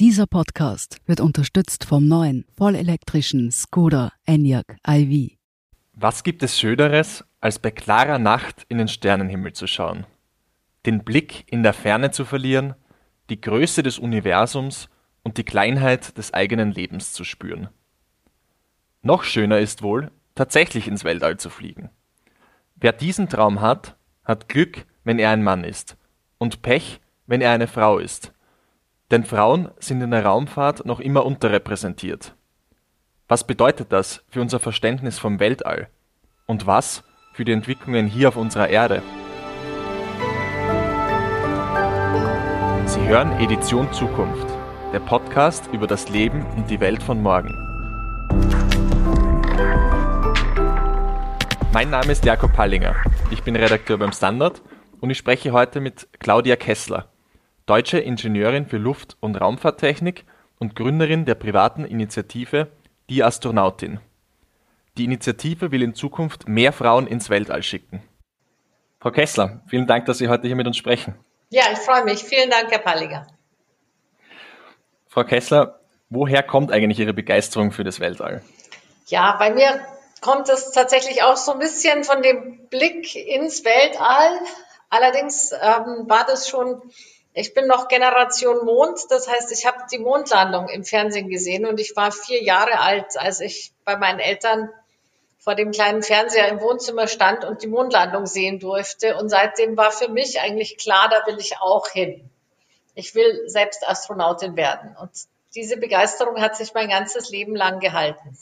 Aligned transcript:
Dieser 0.00 0.26
Podcast 0.26 0.96
wird 1.06 1.20
unterstützt 1.20 1.84
vom 1.84 2.08
neuen 2.08 2.44
vollelektrischen 2.56 3.52
Skoda 3.52 4.10
Enyaq 4.26 4.76
iV. 4.84 5.36
Was 5.92 6.24
gibt 6.24 6.42
es 6.42 6.58
Schöneres, 6.58 7.24
als 7.40 7.60
bei 7.60 7.70
klarer 7.70 8.18
Nacht 8.18 8.66
in 8.68 8.78
den 8.78 8.88
Sternenhimmel 8.88 9.52
zu 9.52 9.68
schauen? 9.68 10.04
Den 10.84 11.04
Blick 11.04 11.44
in 11.46 11.62
der 11.62 11.74
Ferne 11.74 12.10
zu 12.10 12.24
verlieren, 12.24 12.74
die 13.30 13.40
Größe 13.40 13.84
des 13.84 14.00
Universums 14.00 14.88
und 15.22 15.38
die 15.38 15.44
Kleinheit 15.44 16.18
des 16.18 16.34
eigenen 16.34 16.72
Lebens 16.72 17.12
zu 17.12 17.22
spüren. 17.22 17.68
Noch 19.00 19.22
schöner 19.22 19.60
ist 19.60 19.82
wohl, 19.82 20.10
tatsächlich 20.34 20.88
ins 20.88 21.04
Weltall 21.04 21.36
zu 21.36 21.50
fliegen. 21.50 21.88
Wer 22.74 22.92
diesen 22.92 23.28
Traum 23.28 23.60
hat, 23.60 23.94
hat 24.24 24.48
Glück, 24.48 24.86
wenn 25.04 25.20
er 25.20 25.30
ein 25.30 25.44
Mann 25.44 25.62
ist, 25.62 25.96
und 26.38 26.62
Pech, 26.62 27.00
wenn 27.28 27.40
er 27.40 27.52
eine 27.52 27.68
Frau 27.68 27.98
ist. 27.98 28.33
Denn 29.10 29.24
Frauen 29.24 29.70
sind 29.78 30.00
in 30.00 30.10
der 30.10 30.24
Raumfahrt 30.24 30.86
noch 30.86 30.98
immer 30.98 31.26
unterrepräsentiert. 31.26 32.34
Was 33.28 33.46
bedeutet 33.46 33.92
das 33.92 34.24
für 34.30 34.40
unser 34.40 34.60
Verständnis 34.60 35.18
vom 35.18 35.40
Weltall? 35.40 35.88
Und 36.46 36.66
was 36.66 37.04
für 37.34 37.44
die 37.44 37.52
Entwicklungen 37.52 38.06
hier 38.06 38.28
auf 38.28 38.36
unserer 38.36 38.68
Erde? 38.68 39.02
Sie 42.86 43.06
hören 43.06 43.32
Edition 43.40 43.92
Zukunft, 43.92 44.46
der 44.92 45.00
Podcast 45.00 45.68
über 45.72 45.86
das 45.86 46.08
Leben 46.08 46.46
und 46.56 46.70
die 46.70 46.80
Welt 46.80 47.02
von 47.02 47.20
morgen. 47.20 47.52
Mein 51.72 51.90
Name 51.90 52.12
ist 52.12 52.24
Jakob 52.24 52.52
Pallinger. 52.54 52.94
Ich 53.30 53.42
bin 53.42 53.56
Redakteur 53.56 53.98
beim 53.98 54.12
Standard 54.12 54.62
und 55.00 55.10
ich 55.10 55.18
spreche 55.18 55.52
heute 55.52 55.80
mit 55.80 56.08
Claudia 56.20 56.56
Kessler 56.56 57.13
deutsche 57.66 57.98
Ingenieurin 57.98 58.66
für 58.66 58.76
Luft- 58.76 59.16
und 59.20 59.36
Raumfahrttechnik 59.36 60.24
und 60.58 60.76
Gründerin 60.76 61.24
der 61.24 61.34
privaten 61.34 61.84
Initiative 61.84 62.68
Die 63.08 63.22
Astronautin. 63.22 64.00
Die 64.96 65.04
Initiative 65.04 65.72
will 65.72 65.82
in 65.82 65.94
Zukunft 65.94 66.46
mehr 66.46 66.72
Frauen 66.72 67.06
ins 67.06 67.30
Weltall 67.30 67.62
schicken. 67.62 68.02
Frau 69.00 69.10
Kessler, 69.10 69.62
vielen 69.66 69.86
Dank, 69.86 70.06
dass 70.06 70.18
Sie 70.18 70.28
heute 70.28 70.46
hier 70.46 70.56
mit 70.56 70.66
uns 70.66 70.76
sprechen. 70.76 71.14
Ja, 71.50 71.64
ich 71.72 71.78
freue 71.78 72.04
mich. 72.04 72.22
Vielen 72.22 72.50
Dank, 72.50 72.70
Herr 72.70 72.78
Palliger. 72.78 73.26
Frau 75.08 75.24
Kessler, 75.24 75.80
woher 76.10 76.42
kommt 76.42 76.72
eigentlich 76.72 76.98
Ihre 76.98 77.12
Begeisterung 77.12 77.72
für 77.72 77.84
das 77.84 78.00
Weltall? 78.00 78.42
Ja, 79.06 79.36
bei 79.38 79.52
mir 79.52 79.80
kommt 80.20 80.48
es 80.48 80.72
tatsächlich 80.72 81.22
auch 81.22 81.36
so 81.36 81.52
ein 81.52 81.58
bisschen 81.58 82.04
von 82.04 82.22
dem 82.22 82.66
Blick 82.68 83.14
ins 83.14 83.64
Weltall. 83.64 84.40
Allerdings 84.90 85.52
ähm, 85.52 86.08
war 86.08 86.24
das 86.26 86.48
schon 86.48 86.80
ich 87.34 87.52
bin 87.52 87.66
noch 87.66 87.88
Generation 87.88 88.64
Mond, 88.64 89.00
das 89.10 89.28
heißt, 89.28 89.50
ich 89.50 89.66
habe 89.66 89.78
die 89.90 89.98
Mondlandung 89.98 90.68
im 90.68 90.84
Fernsehen 90.84 91.28
gesehen 91.28 91.66
und 91.66 91.80
ich 91.80 91.96
war 91.96 92.12
vier 92.12 92.42
Jahre 92.42 92.78
alt, 92.78 93.16
als 93.18 93.40
ich 93.40 93.72
bei 93.84 93.96
meinen 93.96 94.20
Eltern 94.20 94.70
vor 95.38 95.56
dem 95.56 95.72
kleinen 95.72 96.02
Fernseher 96.02 96.48
im 96.48 96.60
Wohnzimmer 96.60 97.08
stand 97.08 97.44
und 97.44 97.62
die 97.62 97.66
Mondlandung 97.66 98.24
sehen 98.24 98.60
durfte. 98.60 99.16
Und 99.16 99.28
seitdem 99.28 99.76
war 99.76 99.90
für 99.90 100.08
mich 100.08 100.40
eigentlich 100.40 100.78
klar, 100.78 101.10
da 101.10 101.26
will 101.30 101.38
ich 101.38 101.58
auch 101.60 101.88
hin. 101.88 102.30
Ich 102.94 103.16
will 103.16 103.42
selbst 103.46 103.86
Astronautin 103.86 104.56
werden. 104.56 104.96
Und 104.96 105.10
diese 105.56 105.76
Begeisterung 105.76 106.40
hat 106.40 106.56
sich 106.56 106.72
mein 106.72 106.88
ganzes 106.88 107.30
Leben 107.30 107.56
lang 107.56 107.80
gehalten. 107.80 108.38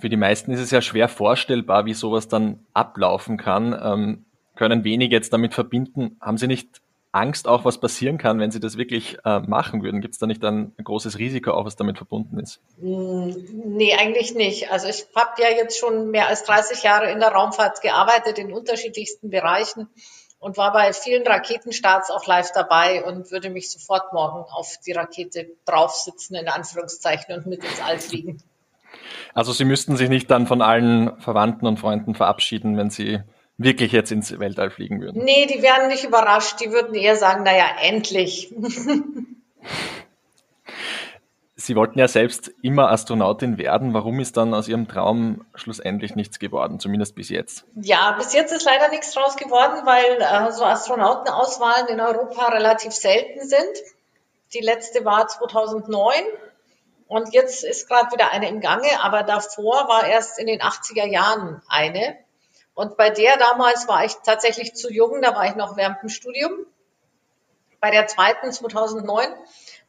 Für 0.00 0.08
die 0.08 0.16
meisten 0.16 0.52
ist 0.52 0.60
es 0.60 0.72
ja 0.72 0.82
schwer 0.82 1.08
vorstellbar, 1.08 1.84
wie 1.86 1.94
sowas 1.94 2.26
dann 2.26 2.66
ablaufen 2.74 3.38
kann. 3.38 4.24
Können 4.60 4.84
wenig 4.84 5.10
jetzt 5.10 5.32
damit 5.32 5.54
verbinden. 5.54 6.18
Haben 6.20 6.36
Sie 6.36 6.46
nicht 6.46 6.82
Angst 7.12 7.48
auch, 7.48 7.64
was 7.64 7.80
passieren 7.80 8.18
kann, 8.18 8.38
wenn 8.40 8.50
Sie 8.50 8.60
das 8.60 8.76
wirklich 8.76 9.16
äh, 9.24 9.40
machen 9.40 9.82
würden? 9.82 10.02
Gibt 10.02 10.12
es 10.12 10.18
da 10.18 10.26
nicht 10.26 10.44
ein, 10.44 10.74
großes 10.84 11.16
Risiko 11.16 11.52
auch, 11.52 11.64
was 11.64 11.76
damit 11.76 11.96
verbunden 11.96 12.38
ist? 12.38 12.60
Mm, 12.76 13.30
nee, 13.64 13.94
eigentlich 13.94 14.34
nicht. 14.34 14.70
Also 14.70 14.86
ich 14.88 15.06
habe 15.16 15.40
ja 15.40 15.48
jetzt 15.48 15.78
schon 15.78 16.10
mehr 16.10 16.28
als 16.28 16.44
30 16.44 16.82
Jahre 16.82 17.10
in 17.10 17.20
der 17.20 17.30
Raumfahrt 17.30 17.80
gearbeitet, 17.80 18.38
in 18.38 18.52
unterschiedlichsten 18.52 19.30
Bereichen 19.30 19.88
und 20.38 20.58
war 20.58 20.74
bei 20.74 20.92
vielen 20.92 21.26
Raketenstarts 21.26 22.10
auch 22.10 22.26
live 22.26 22.52
dabei 22.52 23.02
und 23.02 23.30
würde 23.30 23.48
mich 23.48 23.70
sofort 23.70 24.12
morgen 24.12 24.44
auf 24.52 24.76
die 24.86 24.92
Rakete 24.92 25.56
draufsitzen, 25.64 26.36
in 26.36 26.48
Anführungszeichen, 26.48 27.34
und 27.34 27.46
mit 27.46 27.64
ins 27.64 27.80
All 27.80 27.98
fliegen. 27.98 28.42
Also 29.32 29.54
Sie 29.54 29.64
müssten 29.64 29.96
sich 29.96 30.10
nicht 30.10 30.30
dann 30.30 30.46
von 30.46 30.60
allen 30.60 31.18
Verwandten 31.18 31.66
und 31.66 31.78
Freunden 31.78 32.14
verabschieden, 32.14 32.76
wenn 32.76 32.90
Sie 32.90 33.20
wirklich 33.62 33.92
jetzt 33.92 34.10
ins 34.10 34.38
Weltall 34.38 34.70
fliegen 34.70 35.00
würden? 35.00 35.22
Nee, 35.22 35.46
die 35.46 35.62
wären 35.62 35.88
nicht 35.88 36.04
überrascht. 36.04 36.60
Die 36.60 36.72
würden 36.72 36.94
eher 36.94 37.16
sagen, 37.16 37.44
naja, 37.44 37.66
endlich. 37.82 38.52
Sie 41.56 41.76
wollten 41.76 41.98
ja 41.98 42.08
selbst 42.08 42.50
immer 42.62 42.90
Astronautin 42.90 43.58
werden. 43.58 43.92
Warum 43.92 44.18
ist 44.18 44.38
dann 44.38 44.54
aus 44.54 44.66
Ihrem 44.66 44.88
Traum 44.88 45.44
schlussendlich 45.54 46.16
nichts 46.16 46.38
geworden, 46.38 46.80
zumindest 46.80 47.14
bis 47.14 47.28
jetzt? 47.28 47.66
Ja, 47.74 48.12
bis 48.12 48.32
jetzt 48.32 48.50
ist 48.50 48.64
leider 48.64 48.88
nichts 48.88 49.12
draus 49.12 49.36
geworden, 49.36 49.82
weil 49.84 50.22
äh, 50.22 50.52
so 50.52 50.64
Astronautenauswahlen 50.64 51.88
in 51.88 52.00
Europa 52.00 52.48
relativ 52.48 52.92
selten 52.92 53.46
sind. 53.46 53.60
Die 54.54 54.60
letzte 54.60 55.04
war 55.04 55.28
2009 55.28 56.22
und 57.08 57.34
jetzt 57.34 57.62
ist 57.62 57.88
gerade 57.88 58.10
wieder 58.10 58.32
eine 58.32 58.48
im 58.48 58.60
Gange, 58.60 58.88
aber 59.02 59.22
davor 59.22 59.86
war 59.86 60.06
erst 60.06 60.38
in 60.38 60.46
den 60.46 60.60
80er 60.60 61.06
Jahren 61.06 61.60
eine. 61.68 62.16
Und 62.80 62.96
bei 62.96 63.10
der 63.10 63.36
damals 63.36 63.88
war 63.88 64.06
ich 64.06 64.14
tatsächlich 64.24 64.74
zu 64.74 64.90
jung, 64.90 65.20
da 65.20 65.34
war 65.34 65.44
ich 65.44 65.54
noch 65.54 65.76
während 65.76 66.00
dem 66.00 66.08
Studium. 66.08 66.64
Bei 67.78 67.90
der 67.90 68.06
zweiten 68.06 68.50
2009 68.50 69.28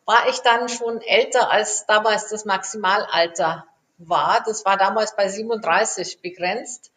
war 0.04 0.28
ich 0.28 0.40
dann 0.40 0.68
schon 0.68 1.00
älter, 1.00 1.50
als 1.50 1.86
damals 1.86 2.28
das 2.28 2.44
Maximalalter 2.44 3.66
war. 3.98 4.44
Das 4.46 4.66
war 4.66 4.76
damals 4.76 5.16
bei 5.16 5.30
37 5.30 6.20
begrenzt. 6.20 6.92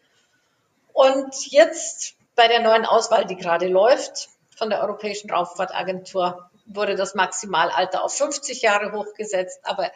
Und 0.91 1.33
jetzt 1.49 2.15
bei 2.35 2.49
der 2.49 2.59
neuen 2.59 2.83
Auswahl, 2.83 3.23
die 3.23 3.37
gerade 3.37 3.69
läuft, 3.69 4.27
von 4.57 4.69
der 4.69 4.81
Europäischen 4.81 5.31
Raumfahrtagentur, 5.31 6.49
wurde 6.65 6.95
das 6.95 7.15
Maximalalter 7.15 8.03
auf 8.03 8.13
50 8.13 8.61
Jahre 8.61 8.91
hochgesetzt. 8.91 9.61
Aber 9.63 9.89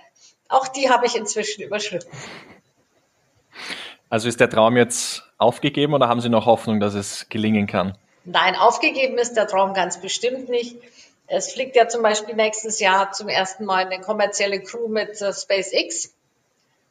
auch 0.47 0.69
die 0.69 0.89
habe 0.89 1.07
ich 1.07 1.17
inzwischen 1.17 1.61
überschritten. 1.61 2.09
Also 4.09 4.27
ist 4.27 4.39
der 4.39 4.49
Traum 4.49 4.75
jetzt 4.75 5.23
aufgegeben 5.37 5.93
oder 5.93 6.07
haben 6.07 6.21
Sie 6.21 6.29
noch 6.29 6.45
Hoffnung, 6.45 6.79
dass 6.79 6.95
es 6.95 7.29
gelingen 7.29 7.67
kann? 7.67 7.97
Nein, 8.25 8.55
aufgegeben 8.55 9.17
ist 9.17 9.33
der 9.33 9.47
Traum 9.47 9.73
ganz 9.73 10.01
bestimmt 10.01 10.49
nicht. 10.49 10.77
Es 11.27 11.53
fliegt 11.53 11.75
ja 11.75 11.87
zum 11.87 12.01
Beispiel 12.01 12.35
nächstes 12.35 12.79
Jahr 12.79 13.11
zum 13.11 13.29
ersten 13.29 13.65
Mal 13.65 13.85
eine 13.85 14.01
kommerzielle 14.01 14.61
Crew 14.61 14.87
mit 14.87 15.21
äh, 15.21 15.31
SpaceX 15.31 16.13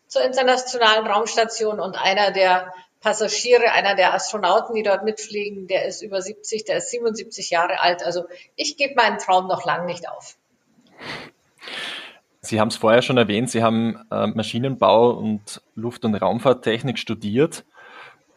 zur 0.07 0.23
internationalen 0.23 1.07
Raumstation 1.07 1.81
und 1.81 1.97
einer 1.97 2.31
der 2.31 2.73
Passagiere, 3.01 3.73
einer 3.73 3.95
der 3.95 4.15
Astronauten, 4.15 4.75
die 4.75 4.83
dort 4.83 5.05
mitfliegen, 5.05 5.67
der 5.67 5.85
ist 5.85 6.03
über 6.03 6.23
70, 6.23 6.65
der 6.65 6.79
ist 6.79 6.91
77 6.91 7.51
Jahre 7.51 7.81
alt. 7.81 8.03
Also 8.03 8.25
ich 8.57 8.77
gebe 8.77 8.95
meinen 8.95 9.19
Traum 9.19 9.47
noch 9.49 9.65
lang 9.65 9.87
nicht 9.87 10.09
auf. 10.09 10.37
Sie 12.41 12.61
haben 12.61 12.69
es 12.69 12.77
vorher 12.77 13.03
schon 13.03 13.19
erwähnt, 13.19 13.51
Sie 13.51 13.63
haben 13.63 13.99
äh, 14.11 14.29
Maschinenbau 14.29 15.11
und 15.11 15.61
Luft- 15.75 16.05
und 16.05 16.15
Raumfahrttechnik 16.15 16.99
studiert. 16.99 17.65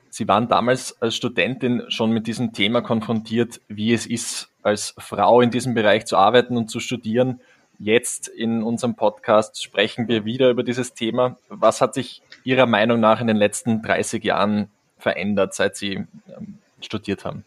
Sie 0.10 0.28
waren 0.28 0.50
damals 0.50 1.02
als 1.02 1.16
Studentin 1.16 1.84
schon 1.88 2.12
mit 2.12 2.28
diesem 2.28 2.52
Thema 2.52 2.82
konfrontiert, 2.82 3.62
wie 3.68 3.94
es 3.94 4.06
ist, 4.06 4.50
als 4.64 4.94
Frau 4.98 5.40
in 5.40 5.52
diesem 5.52 5.74
Bereich 5.74 6.06
zu 6.06 6.18
arbeiten 6.18 6.58
und 6.58 6.70
zu 6.70 6.80
studieren. 6.80 7.40
Jetzt 7.80 8.28
in 8.28 8.62
unserem 8.62 8.96
Podcast 8.96 9.64
sprechen 9.64 10.08
wir 10.08 10.26
wieder 10.26 10.50
über 10.50 10.64
dieses 10.64 10.94
Thema. 10.94 11.38
Was 11.48 11.80
hat 11.80 11.94
sich 11.94 12.22
Ihrer 12.44 12.66
Meinung 12.66 13.00
nach 13.00 13.22
in 13.22 13.28
den 13.28 13.38
letzten 13.38 13.82
30 13.82 14.24
Jahren 14.24 14.70
verändert, 15.00 15.54
seit 15.54 15.78
Sie 15.78 15.94
ähm, 15.94 16.58
studiert 16.82 17.24
haben? 17.24 17.46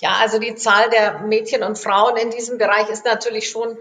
Ja, 0.00 0.16
also 0.20 0.40
die 0.40 0.56
Zahl 0.56 0.90
der 0.90 1.20
Mädchen 1.20 1.62
und 1.62 1.78
Frauen 1.78 2.16
in 2.16 2.30
diesem 2.30 2.58
Bereich 2.58 2.90
ist 2.90 3.04
natürlich 3.04 3.48
schon 3.48 3.76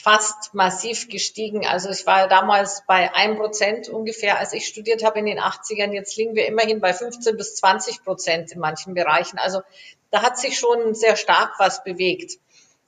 fast 0.00 0.54
massiv 0.54 1.08
gestiegen. 1.08 1.66
Also 1.66 1.90
ich 1.90 2.06
war 2.06 2.28
damals 2.28 2.84
bei 2.86 3.12
einem 3.14 3.36
Prozent 3.36 3.88
ungefähr, 3.88 4.38
als 4.38 4.52
ich 4.52 4.66
studiert 4.66 5.04
habe 5.04 5.18
in 5.18 5.26
den 5.26 5.40
80ern. 5.40 5.92
Jetzt 5.92 6.16
liegen 6.16 6.36
wir 6.36 6.46
immerhin 6.46 6.80
bei 6.80 6.94
15 6.94 7.36
bis 7.36 7.56
20 7.56 8.04
Prozent 8.04 8.52
in 8.52 8.60
manchen 8.60 8.94
Bereichen. 8.94 9.38
Also 9.38 9.62
da 10.10 10.22
hat 10.22 10.38
sich 10.38 10.56
schon 10.56 10.94
sehr 10.94 11.16
stark 11.16 11.54
was 11.58 11.82
bewegt. 11.82 12.38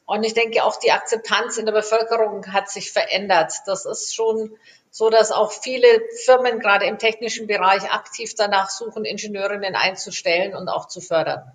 Und 0.06 0.22
ich 0.24 0.34
denke, 0.34 0.64
auch 0.64 0.76
die 0.78 0.92
Akzeptanz 0.92 1.58
in 1.58 1.66
der 1.66 1.72
Bevölkerung 1.72 2.52
hat 2.52 2.70
sich 2.70 2.92
verändert. 2.92 3.54
Das 3.66 3.86
ist 3.86 4.14
schon 4.14 4.56
so, 4.90 5.10
dass 5.10 5.32
auch 5.32 5.50
viele 5.50 5.86
Firmen 6.24 6.60
gerade 6.60 6.86
im 6.86 6.98
technischen 6.98 7.48
Bereich 7.48 7.90
aktiv 7.92 8.34
danach 8.36 8.70
suchen, 8.70 9.04
Ingenieurinnen 9.04 9.74
einzustellen 9.74 10.54
und 10.54 10.68
auch 10.68 10.86
zu 10.86 11.00
fördern. 11.00 11.52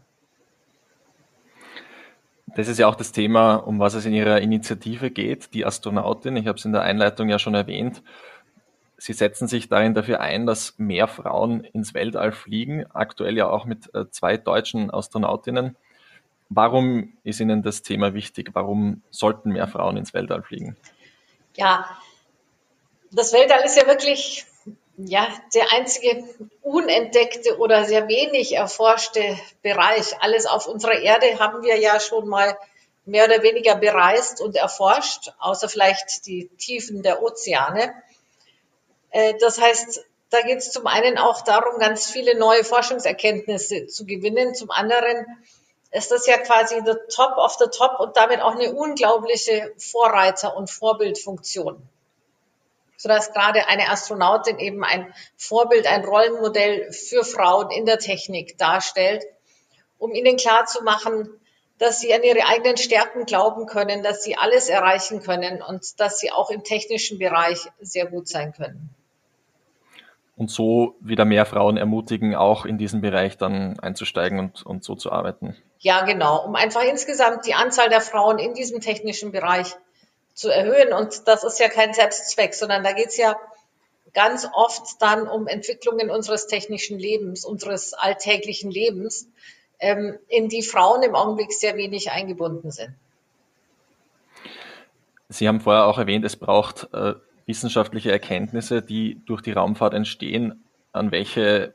Das 2.56 2.70
ist 2.70 2.80
ja 2.80 2.88
auch 2.88 2.96
das 2.96 3.12
Thema, 3.12 3.56
um 3.56 3.80
was 3.80 3.96
es 3.96 4.06
in 4.06 4.14
Ihrer 4.14 4.40
Initiative 4.40 5.12
geht, 5.12 5.54
die 5.54 5.66
Astronautin. 5.66 6.38
Ich 6.38 6.48
habe 6.48 6.58
es 6.58 6.64
in 6.64 6.72
der 6.72 6.84
Einleitung 6.84 7.28
ja 7.28 7.38
schon 7.38 7.54
erwähnt. 7.54 8.02
Sie 8.98 9.12
setzen 9.12 9.50
sich 9.50 9.68
darin 9.68 9.94
dafür 9.94 10.22
ein, 10.22 10.46
dass 10.46 10.74
mehr 10.78 11.10
Frauen 11.10 11.66
ins 11.66 11.94
Weltall 11.94 12.32
fliegen, 12.32 12.86
aktuell 12.94 13.36
ja 13.36 13.50
auch 13.50 13.66
mit 13.66 13.94
äh, 13.94 14.10
zwei 14.10 14.38
deutschen 14.38 14.90
Astronautinnen. 14.90 15.76
Warum 16.48 17.18
ist 17.24 17.42
Ihnen 17.42 17.62
das 17.62 17.82
Thema 17.82 18.14
wichtig? 18.14 18.52
Warum 18.54 19.02
sollten 19.10 19.52
mehr 19.52 19.68
Frauen 19.68 19.98
ins 19.98 20.14
Weltall 20.14 20.42
fliegen? 20.42 20.78
Ja, 21.58 21.90
das 23.12 23.34
Weltall 23.34 23.66
ist 23.66 23.76
ja 23.76 23.86
wirklich 23.86 24.46
ja, 24.98 25.28
der 25.54 25.72
einzige 25.74 26.24
unentdeckte 26.62 27.58
oder 27.58 27.86
sehr 27.86 28.08
wenig 28.08 28.56
erforschte 28.56 29.38
Bereich. 29.62 30.16
Alles 30.22 30.46
auf 30.46 30.68
unserer 30.68 31.00
Erde 31.00 31.40
haben 31.40 31.64
wir 31.64 31.78
ja 31.78 32.00
schon 32.00 32.28
mal 32.28 32.58
mehr 33.06 33.26
oder 33.26 33.44
weniger 33.44 33.76
bereist 33.76 34.42
und 34.42 34.56
erforscht, 34.56 35.34
außer 35.40 35.70
vielleicht 35.70 36.26
die 36.26 36.48
Tiefen 36.58 37.04
der 37.04 37.22
Ozeane. 37.22 37.94
Äh, 39.12 39.36
das 39.40 39.60
heißt, 39.60 40.04
da 40.30 40.42
geht 40.42 40.58
es 40.58 40.72
zum 40.72 40.88
einen 40.88 41.18
auch 41.18 41.42
darum, 41.42 41.80
ganz 41.80 42.10
viele 42.10 42.38
neue 42.38 42.64
Forschungserkenntnisse 42.64 43.88
zu 43.88 44.06
gewinnen. 44.06 44.56
Zum 44.56 44.72
anderen 44.72 45.26
ist 45.92 46.12
das 46.12 46.26
ja 46.26 46.38
quasi 46.38 46.82
the 46.86 46.96
top 47.14 47.38
of 47.38 47.56
the 47.60 47.68
top 47.72 48.00
und 48.00 48.18
damit 48.18 48.42
auch 48.42 48.56
eine 48.56 48.74
unglaubliche 48.74 49.74
Vorreiter- 49.78 50.58
und 50.58 50.70
Vorbildfunktion. 50.70 51.88
Sodass 52.98 53.34
gerade 53.34 53.68
eine 53.68 53.90
Astronautin 53.90 54.60
eben 54.60 54.84
ein 54.84 55.14
Vorbild, 55.38 55.88
ein 55.88 56.06
Rollenmodell 56.06 56.92
für 56.92 57.24
Frauen 57.24 57.72
in 57.72 57.86
der 57.86 58.00
Technik 58.00 58.58
darstellt, 58.58 59.24
um 59.98 60.14
ihnen 60.14 60.38
klarzumachen, 60.38 61.30
dass 61.78 62.00
sie 62.00 62.14
an 62.14 62.24
ihre 62.24 62.46
eigenen 62.48 62.78
Stärken 62.78 63.26
glauben 63.26 63.66
können, 63.66 64.02
dass 64.02 64.24
sie 64.24 64.38
alles 64.38 64.70
erreichen 64.70 65.22
können 65.22 65.62
und 65.62 66.00
dass 66.00 66.20
sie 66.20 66.32
auch 66.32 66.50
im 66.50 66.64
technischen 66.64 67.20
Bereich 67.20 67.68
sehr 67.82 68.06
gut 68.06 68.30
sein 68.30 68.54
können 68.54 68.96
und 70.38 70.52
so 70.52 70.96
wieder 71.00 71.26
mehr 71.26 71.46
Frauen 71.46 71.78
ermutigen, 71.78 72.36
auch 72.36 72.66
in 72.66 72.78
diesen 72.78 73.02
Bereich 73.02 73.38
dann 73.38 73.80
einzusteigen 73.80 74.40
und, 74.40 74.66
und 74.66 74.84
so 74.84 74.96
zu 74.96 75.12
arbeiten. 75.12 75.56
Ja, 75.80 76.04
genau, 76.04 76.46
um 76.46 76.56
einfach 76.56 76.84
insgesamt 76.84 77.46
die 77.46 77.54
Anzahl 77.54 77.90
der 77.90 78.02
Frauen 78.02 78.40
in 78.40 78.54
diesem 78.54 78.82
technischen 78.82 79.32
Bereich 79.32 79.76
zu 80.36 80.50
erhöhen. 80.50 80.94
Und 80.94 81.28
das 81.28 81.44
ist 81.44 81.60
ja 81.60 81.70
kein 81.70 81.94
Selbstzweck, 81.94 82.54
sondern 82.54 82.84
da 82.84 82.92
geht 82.92 83.08
es 83.08 83.18
ja 83.18 83.36
ganz 84.14 84.48
oft 84.54 85.02
dann 85.02 85.28
um 85.28 85.48
Entwicklungen 85.48 86.12
unseres 86.12 86.48
technischen 86.48 87.00
Lebens, 87.00 87.44
unseres 87.44 87.94
alltäglichen 87.94 88.70
Lebens, 88.70 89.28
ähm, 89.80 90.18
in 90.28 90.48
die 90.48 90.62
Frauen 90.62 91.02
im 91.04 91.16
Augenblick 91.16 91.52
sehr 91.52 91.76
wenig 91.76 92.12
eingebunden 92.12 92.72
sind. 92.72 92.94
Sie 95.28 95.48
haben 95.48 95.60
vorher 95.60 95.86
auch 95.86 95.98
erwähnt, 95.98 96.24
es 96.24 96.36
braucht 96.36 96.88
äh, 96.94 97.14
wissenschaftliche 97.46 98.12
Erkenntnisse, 98.12 98.82
die 98.82 99.22
durch 99.26 99.42
die 99.42 99.52
Raumfahrt 99.52 99.94
entstehen, 99.94 100.64
an 100.94 101.12
welche 101.12 101.74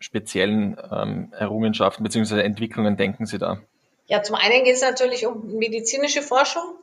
speziellen 0.00 0.76
ähm, 0.90 1.32
Errungenschaften 1.38 2.02
bzw. 2.02 2.40
Entwicklungen 2.40 2.96
denken 2.96 3.26
Sie 3.26 3.38
da? 3.38 3.60
Ja, 4.06 4.22
zum 4.22 4.34
einen 4.34 4.64
geht 4.64 4.74
es 4.74 4.82
natürlich 4.82 5.26
um 5.26 5.56
medizinische 5.56 6.20
Forschung, 6.20 6.74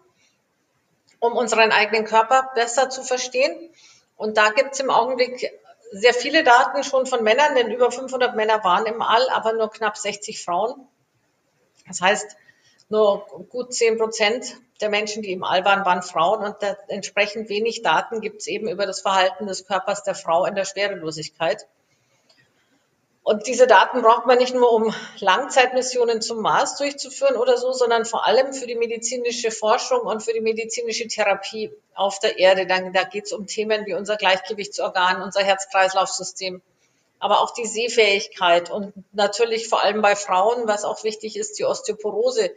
um 1.19 1.33
unseren 1.33 1.71
eigenen 1.71 2.05
Körper 2.05 2.51
besser 2.55 2.89
zu 2.89 3.03
verstehen. 3.03 3.69
Und 4.15 4.37
da 4.37 4.49
gibt 4.49 4.73
es 4.73 4.79
im 4.79 4.89
Augenblick 4.89 5.51
sehr 5.91 6.13
viele 6.13 6.43
Daten 6.43 6.83
schon 6.83 7.05
von 7.05 7.23
Männern, 7.23 7.55
denn 7.55 7.71
über 7.71 7.91
500 7.91 8.35
Männer 8.35 8.63
waren 8.63 8.85
im 8.85 9.01
All, 9.01 9.29
aber 9.29 9.53
nur 9.53 9.69
knapp 9.69 9.97
60 9.97 10.43
Frauen. 10.43 10.87
Das 11.87 12.01
heißt, 12.01 12.35
nur 12.89 13.25
gut 13.49 13.73
10 13.73 13.97
Prozent 13.97 14.57
der 14.81 14.89
Menschen, 14.89 15.21
die 15.21 15.31
im 15.31 15.43
All 15.43 15.65
waren, 15.65 15.85
waren 15.85 16.01
Frauen 16.01 16.43
und 16.43 16.55
entsprechend 16.87 17.49
wenig 17.49 17.81
Daten 17.81 18.21
gibt 18.21 18.41
es 18.41 18.47
eben 18.47 18.67
über 18.67 18.85
das 18.85 19.01
Verhalten 19.01 19.47
des 19.47 19.65
Körpers 19.65 20.03
der 20.03 20.15
Frau 20.15 20.45
in 20.45 20.55
der 20.55 20.65
Schwerelosigkeit. 20.65 21.67
Und 23.27 23.45
diese 23.45 23.67
Daten 23.67 24.03
braucht 24.03 24.25
man 24.25 24.37
nicht 24.37 24.55
nur, 24.55 24.71
um 24.71 24.95
Langzeitmissionen 25.19 26.21
zum 26.21 26.41
Mars 26.41 26.77
durchzuführen 26.77 27.35
oder 27.35 27.57
so, 27.57 27.73
sondern 27.73 28.05
vor 28.05 28.25
allem 28.25 28.53
für 28.53 28.67
die 28.67 28.75
medizinische 28.75 29.51
Forschung 29.51 29.99
und 29.99 30.23
für 30.23 30.31
die 30.31 30.39
medizinische 30.39 31.09
Therapie 31.09 31.69
auf 31.93 32.19
der 32.19 32.39
Erde. 32.39 32.65
Dann, 32.65 32.93
da 32.93 33.03
geht 33.03 33.25
es 33.25 33.33
um 33.33 33.45
Themen 33.45 33.85
wie 33.85 33.95
unser 33.95 34.15
Gleichgewichtsorgan, 34.15 35.21
unser 35.21 35.43
Herz-Kreislauf-System, 35.43 36.61
aber 37.19 37.41
auch 37.41 37.53
die 37.53 37.65
Sehfähigkeit 37.65 38.69
und 38.69 38.93
natürlich 39.11 39.67
vor 39.67 39.83
allem 39.83 40.01
bei 40.01 40.15
Frauen, 40.15 40.65
was 40.65 40.85
auch 40.85 41.03
wichtig 41.03 41.35
ist, 41.35 41.59
die 41.59 41.65
Osteoporose 41.65 42.51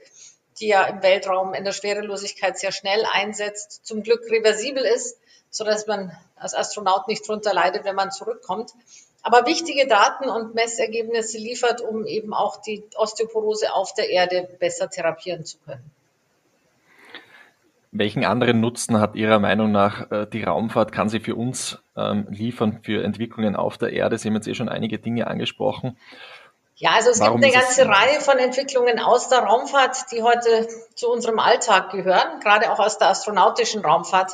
die 0.61 0.69
ja 0.69 0.85
im 0.85 1.03
Weltraum 1.03 1.53
in 1.55 1.65
der 1.65 1.73
Schwerelosigkeit 1.73 2.59
sehr 2.59 2.71
schnell 2.71 3.05
einsetzt, 3.11 3.85
zum 3.85 4.05
Glück 4.05 4.31
reversibel 4.31 4.85
ist, 4.85 5.19
so 5.51 5.65
dass 5.65 5.89
man 5.89 6.17
als 6.37 6.55
Astronaut 6.55 7.09
nicht 7.09 7.27
drunter 7.27 7.55
leidet, 7.55 7.85
wenn 7.85 7.97
man 7.97 8.13
zurückkommt. 8.13 8.73
Aber 9.23 9.47
wichtige 9.47 9.87
Daten 9.87 10.29
und 10.29 10.55
Messergebnisse 10.55 11.39
liefert, 11.39 11.81
um 11.81 12.07
eben 12.07 12.33
auch 12.33 12.57
die 12.61 12.85
Osteoporose 12.97 13.75
auf 13.75 13.93
der 13.95 14.11
Erde 14.11 14.49
besser 14.59 14.89
therapieren 14.89 15.45
zu 15.45 15.59
können. 15.59 15.91
Welchen 17.93 18.25
anderen 18.25 18.61
Nutzen 18.61 19.01
hat 19.01 19.17
Ihrer 19.17 19.41
Meinung 19.41 19.73
nach 19.73 20.11
äh, 20.13 20.27
die 20.27 20.45
Raumfahrt? 20.45 20.93
Kann 20.93 21.09
sie 21.09 21.19
für 21.19 21.35
uns 21.35 21.79
ähm, 21.97 22.27
liefern, 22.31 22.81
für 22.85 23.03
Entwicklungen 23.03 23.57
auf 23.57 23.79
der 23.79 23.93
Erde? 23.93 24.17
Sie 24.17 24.29
haben 24.29 24.37
jetzt 24.37 24.47
eh 24.47 24.55
schon 24.55 24.69
einige 24.69 25.01
Dinge 25.01 25.27
angesprochen. 25.27 25.99
Ja, 26.77 26.93
also 26.93 27.11
es 27.11 27.21
Warum 27.21 27.41
gibt 27.41 27.53
eine 27.53 27.63
ganze 27.63 27.87
Reihe 27.87 28.21
von 28.21 28.39
Entwicklungen 28.39 29.01
aus 29.01 29.29
der 29.29 29.41
Raumfahrt, 29.41 30.13
die 30.13 30.23
heute 30.23 30.69
zu 30.95 31.11
unserem 31.11 31.39
Alltag 31.41 31.91
gehören, 31.91 32.41
gerade 32.41 32.73
auch 32.73 32.79
aus 32.79 32.97
der 32.97 33.09
astronautischen 33.09 33.85
Raumfahrt. 33.85 34.33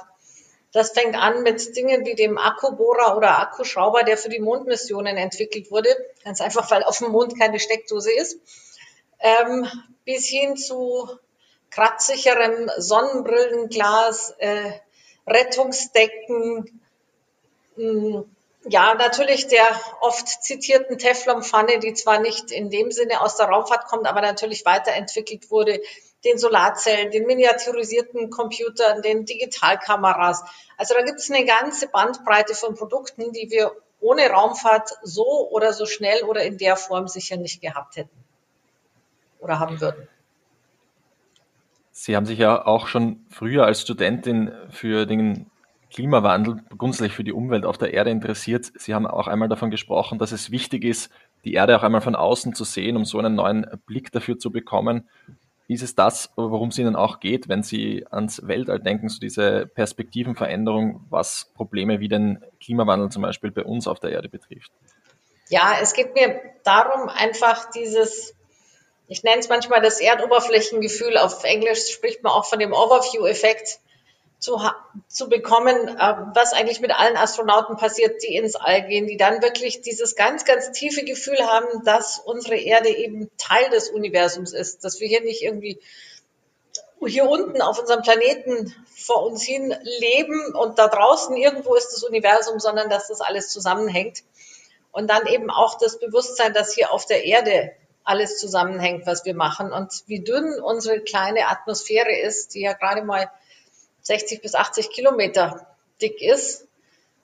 Das 0.76 0.90
fängt 0.90 1.17
an 1.17 1.43
mit 1.43 1.75
Dingen 1.75 2.05
wie 2.05 2.14
dem 2.14 2.37
Akkubohrer 2.37 3.17
oder 3.17 3.38
Akkuschrauber, 3.38 4.02
der 4.02 4.19
für 4.19 4.28
die 4.28 4.40
Mondmissionen 4.40 5.17
entwickelt 5.17 5.70
wurde. 5.70 5.88
Ganz 6.23 6.43
einfach, 6.43 6.70
weil 6.70 6.82
auf 6.82 6.99
dem 6.99 7.12
Mond 7.12 7.40
keine 7.40 7.58
Steckdose 7.58 8.12
ist. 8.12 8.38
Ähm, 9.19 9.67
bis 10.05 10.26
hin 10.26 10.58
zu 10.58 11.08
kratzsicherem 11.70 12.70
Sonnenbrillenglas, 12.76 14.34
äh, 14.37 14.73
Rettungsdecken, 15.26 16.82
mh, 17.76 18.19
hm, 18.19 18.37
ja, 18.69 18.93
natürlich 18.94 19.46
der 19.46 19.81
oft 20.02 20.29
zitierten 20.29 20.99
Teflonpfanne, 20.99 21.79
die 21.79 21.94
zwar 21.94 22.20
nicht 22.20 22.50
in 22.50 22.69
dem 22.69 22.90
Sinne 22.90 23.22
aus 23.22 23.37
der 23.37 23.46
Raumfahrt 23.46 23.87
kommt, 23.87 24.06
aber 24.06 24.20
natürlich 24.20 24.67
weiterentwickelt 24.67 25.50
wurde, 25.50 25.81
den 26.26 26.38
Solarzellen, 26.38 27.11
den 27.11 27.26
miniaturisierten 27.26 28.31
Computern, 28.31 29.02
den 29.02 29.25
Digitalkameras. 29.25 30.44
Also 30.76 30.94
da 30.94 31.02
gibt 31.02 31.19
es 31.19 31.31
eine 31.31 31.46
ganze 31.46 31.88
Bandbreite 31.88 32.55
von 32.55 32.75
Produkten, 32.75 33.32
die 33.32 33.50
wir 33.50 33.73
ohne 34.00 34.28
Raumfahrt 34.28 34.90
so 35.02 35.49
oder 35.50 35.73
so 35.73 35.87
schnell 35.87 36.23
oder 36.25 36.43
in 36.43 36.58
der 36.58 36.76
Form 36.76 37.08
sicher 37.08 37.37
nicht 37.37 37.62
gehabt 37.62 37.96
hätten 37.96 38.25
oder 39.38 39.58
haben 39.58 39.81
würden. 39.81 40.08
Sie 41.93 42.14
haben 42.14 42.26
sich 42.26 42.38
ja 42.38 42.67
auch 42.67 42.88
schon 42.88 43.25
früher 43.31 43.64
als 43.64 43.81
Studentin 43.81 44.52
für 44.70 45.06
den 45.06 45.50
Klimawandel 45.91 46.62
grundsätzlich 46.77 47.15
für 47.15 47.24
die 47.24 47.32
Umwelt 47.32 47.65
auf 47.65 47.79
der 47.79 47.94
Erde 47.94 48.10
interessiert. 48.10 48.70
Sie 48.77 48.94
haben 48.94 49.06
auch 49.06 49.29
einmal 49.29 49.48
davon 49.48 49.70
gesprochen, 49.70 50.19
dass 50.19 50.32
es 50.32 50.50
wichtig 50.50 50.84
ist, 50.84 51.10
die 51.44 51.55
Erde 51.55 51.77
auch 51.77 51.82
einmal 51.82 52.03
von 52.03 52.15
außen 52.15 52.55
zu 52.55 52.65
sehen, 52.65 52.96
um 52.96 53.05
so 53.05 53.19
einen 53.19 53.36
neuen 53.36 53.67
Blick 53.86 54.12
dafür 54.12 54.39
zu 54.39 54.50
bekommen. 54.50 55.08
Ist 55.69 55.82
es 55.82 55.96
das, 55.96 56.31
worum 56.37 56.69
es 56.69 56.79
Ihnen 56.79 56.94
auch 56.94 57.19
geht, 57.19 57.49
wenn 57.49 57.65
Sie 57.65 58.06
ans 58.11 58.46
Weltall 58.46 58.79
denken, 58.79 59.08
so 59.08 59.19
diese 59.19 59.67
Perspektivenveränderung, 59.67 61.05
was 61.11 61.51
Probleme 61.55 61.99
wie 61.99 62.08
den 62.08 62.44
Klimawandel 62.61 63.11
zum 63.11 63.23
Beispiel 63.23 63.51
bei 63.51 63.65
uns 63.65 63.89
auf 63.89 63.99
der 63.99 64.11
Erde 64.11 64.29
betrifft? 64.29 64.70
Ja, 65.49 65.77
es 65.81 65.93
geht 65.93 66.15
mir 66.15 66.41
darum, 66.63 67.08
einfach 67.08 67.70
dieses, 67.70 68.35
ich 69.08 69.25
nenne 69.25 69.41
es 69.41 69.49
manchmal 69.49 69.82
das 69.82 70.01
Erdoberflächengefühl, 70.01 71.19
auf 71.19 71.43
Englisch 71.43 71.89
spricht 71.91 72.23
man 72.23 72.32
auch 72.32 72.44
von 72.44 72.61
dem 72.61 72.73
Overview-Effekt, 72.73 73.81
zu, 74.46 74.60
zu 75.08 75.29
bekommen, 75.29 75.88
äh, 75.88 76.15
was 76.34 76.53
eigentlich 76.53 76.81
mit 76.81 76.93
allen 76.93 77.17
Astronauten 77.17 77.76
passiert, 77.76 78.22
die 78.22 78.36
ins 78.36 78.55
All 78.55 78.86
gehen, 78.86 79.08
die 79.08 79.17
dann 79.17 79.43
wirklich 79.43 79.81
dieses 79.81 80.15
ganz, 80.15 80.44
ganz 80.44 80.70
tiefe 80.70 81.05
Gefühl 81.05 81.41
haben, 81.41 81.84
dass 81.84 82.20
unsere 82.20 82.56
Erde 82.56 82.88
eben 82.88 83.29
Teil 83.38 83.69
des 83.70 83.91
Universums 83.91 84.53
ist, 84.53 84.84
dass 84.84 85.00
wir 85.00 85.08
hier 85.08 85.22
nicht 85.22 85.43
irgendwie 85.43 85.81
hier 87.05 87.29
unten 87.29 87.60
auf 87.60 87.81
unserem 87.81 88.03
Planeten 88.03 88.72
vor 88.94 89.26
uns 89.26 89.43
hin 89.43 89.74
leben 89.82 90.55
und 90.55 90.79
da 90.79 90.88
draußen 90.88 91.36
irgendwo 91.36 91.74
ist 91.74 91.93
das 91.93 92.05
Universum, 92.05 92.60
sondern 92.60 92.88
dass 92.88 93.08
das 93.08 93.20
alles 93.20 93.48
zusammenhängt. 93.48 94.22
Und 94.93 95.10
dann 95.10 95.26
eben 95.26 95.50
auch 95.50 95.76
das 95.76 95.98
Bewusstsein, 95.98 96.55
dass 96.55 96.72
hier 96.72 96.93
auf 96.93 97.05
der 97.05 97.24
Erde 97.24 97.72
alles 98.05 98.38
zusammenhängt, 98.38 99.06
was 99.06 99.24
wir 99.24 99.34
machen 99.34 99.72
und 99.72 100.05
wie 100.06 100.22
dünn 100.22 100.60
unsere 100.60 101.00
kleine 101.00 101.48
Atmosphäre 101.48 102.17
ist, 102.17 102.55
die 102.55 102.60
ja 102.62 102.72
gerade 102.72 103.03
mal 103.03 103.31
60 104.06 104.41
bis 104.41 104.55
80 104.55 104.91
Kilometer 104.91 105.67
dick 106.01 106.22
ist 106.22 106.67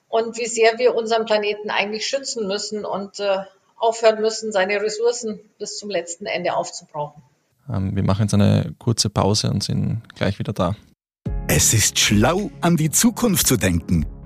und 0.09 0.37
wie 0.37 0.45
sehr 0.45 0.77
wir 0.77 0.95
unseren 0.95 1.25
Planeten 1.25 1.69
eigentlich 1.69 2.05
schützen 2.05 2.45
müssen 2.47 2.85
und 2.85 3.19
äh, 3.19 3.39
aufhören 3.77 4.21
müssen, 4.21 4.51
seine 4.51 4.81
Ressourcen 4.81 5.39
bis 5.59 5.77
zum 5.77 5.89
letzten 5.89 6.25
Ende 6.25 6.55
aufzubrauchen. 6.55 7.23
Ähm, 7.69 7.95
wir 7.95 8.03
machen 8.03 8.23
jetzt 8.23 8.33
eine 8.33 8.75
kurze 8.79 9.09
Pause 9.09 9.49
und 9.49 9.63
sind 9.63 10.01
gleich 10.15 10.39
wieder 10.39 10.53
da. 10.53 10.75
Es 11.47 11.73
ist 11.73 11.99
schlau, 11.99 12.51
an 12.61 12.75
die 12.77 12.89
Zukunft 12.89 13.47
zu 13.47 13.57
denken. 13.57 14.05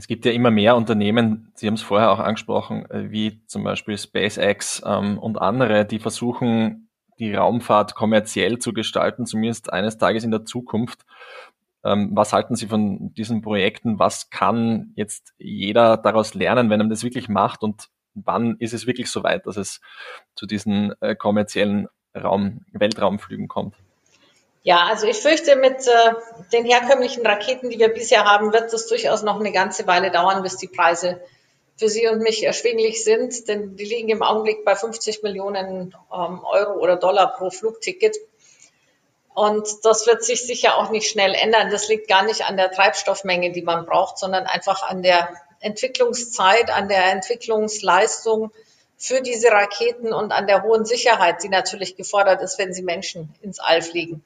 Es 0.00 0.06
gibt 0.06 0.24
ja 0.24 0.32
immer 0.32 0.50
mehr 0.50 0.76
Unternehmen, 0.76 1.52
Sie 1.54 1.66
haben 1.66 1.74
es 1.74 1.82
vorher 1.82 2.10
auch 2.10 2.20
angesprochen, 2.20 2.90
äh, 2.90 3.10
wie 3.10 3.44
zum 3.44 3.64
Beispiel 3.64 3.98
SpaceX 3.98 4.82
ähm, 4.86 5.18
und 5.18 5.36
andere, 5.36 5.84
die 5.84 5.98
versuchen, 5.98 6.88
die 7.18 7.34
Raumfahrt 7.34 7.94
kommerziell 7.94 8.58
zu 8.58 8.72
gestalten, 8.72 9.26
zumindest 9.26 9.70
eines 9.70 9.98
Tages 9.98 10.24
in 10.24 10.30
der 10.30 10.46
Zukunft. 10.46 11.04
Ähm, 11.84 12.12
was 12.14 12.32
halten 12.32 12.56
Sie 12.56 12.66
von 12.66 13.12
diesen 13.12 13.42
Projekten? 13.42 13.98
Was 13.98 14.30
kann 14.30 14.92
jetzt 14.94 15.34
jeder 15.36 15.98
daraus 15.98 16.32
lernen, 16.32 16.70
wenn 16.70 16.80
er 16.80 16.88
das 16.88 17.04
wirklich 17.04 17.28
macht? 17.28 17.62
Und 17.62 17.90
wann 18.14 18.56
ist 18.56 18.72
es 18.72 18.86
wirklich 18.86 19.10
so 19.10 19.22
weit, 19.22 19.44
dass 19.44 19.58
es 19.58 19.82
zu 20.34 20.46
diesen 20.46 20.94
äh, 21.02 21.14
kommerziellen 21.14 21.88
Raum, 22.16 22.64
Weltraumflügen 22.72 23.48
kommt? 23.48 23.74
Ja, 24.62 24.84
also 24.84 25.06
ich 25.06 25.16
fürchte, 25.16 25.56
mit 25.56 25.86
äh, 25.86 26.12
den 26.52 26.66
herkömmlichen 26.66 27.26
Raketen, 27.26 27.70
die 27.70 27.78
wir 27.78 27.88
bisher 27.88 28.24
haben, 28.24 28.52
wird 28.52 28.72
es 28.72 28.86
durchaus 28.86 29.22
noch 29.22 29.40
eine 29.40 29.52
ganze 29.52 29.86
Weile 29.86 30.10
dauern, 30.10 30.42
bis 30.42 30.58
die 30.58 30.68
Preise 30.68 31.20
für 31.78 31.88
Sie 31.88 32.06
und 32.08 32.18
mich 32.18 32.44
erschwinglich 32.44 33.02
sind, 33.02 33.48
denn 33.48 33.74
die 33.76 33.86
liegen 33.86 34.10
im 34.10 34.22
Augenblick 34.22 34.66
bei 34.66 34.76
50 34.76 35.22
Millionen 35.22 35.94
ähm, 36.14 36.44
Euro 36.44 36.78
oder 36.78 36.96
Dollar 36.96 37.32
pro 37.38 37.48
Flugticket. 37.48 38.18
Und 39.32 39.66
das 39.84 40.06
wird 40.06 40.22
sich 40.22 40.46
sicher 40.46 40.76
auch 40.76 40.90
nicht 40.90 41.08
schnell 41.08 41.34
ändern. 41.34 41.70
Das 41.70 41.88
liegt 41.88 42.06
gar 42.06 42.22
nicht 42.22 42.44
an 42.44 42.58
der 42.58 42.70
Treibstoffmenge, 42.70 43.52
die 43.52 43.62
man 43.62 43.86
braucht, 43.86 44.18
sondern 44.18 44.44
einfach 44.44 44.82
an 44.82 45.02
der 45.02 45.30
Entwicklungszeit, 45.60 46.70
an 46.70 46.88
der 46.88 47.06
Entwicklungsleistung 47.12 48.52
für 48.98 49.22
diese 49.22 49.50
Raketen 49.50 50.12
und 50.12 50.32
an 50.32 50.46
der 50.46 50.62
hohen 50.62 50.84
Sicherheit, 50.84 51.42
die 51.42 51.48
natürlich 51.48 51.96
gefordert 51.96 52.42
ist, 52.42 52.58
wenn 52.58 52.74
sie 52.74 52.82
Menschen 52.82 53.34
ins 53.40 53.58
All 53.58 53.80
fliegen. 53.80 54.22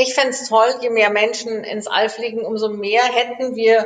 Ich 0.00 0.14
fände 0.14 0.30
es 0.30 0.48
toll, 0.48 0.68
je 0.80 0.90
mehr 0.90 1.10
Menschen 1.10 1.64
ins 1.64 1.88
All 1.88 2.08
fliegen, 2.08 2.44
umso 2.44 2.68
mehr 2.68 3.02
hätten 3.02 3.56
wir 3.56 3.84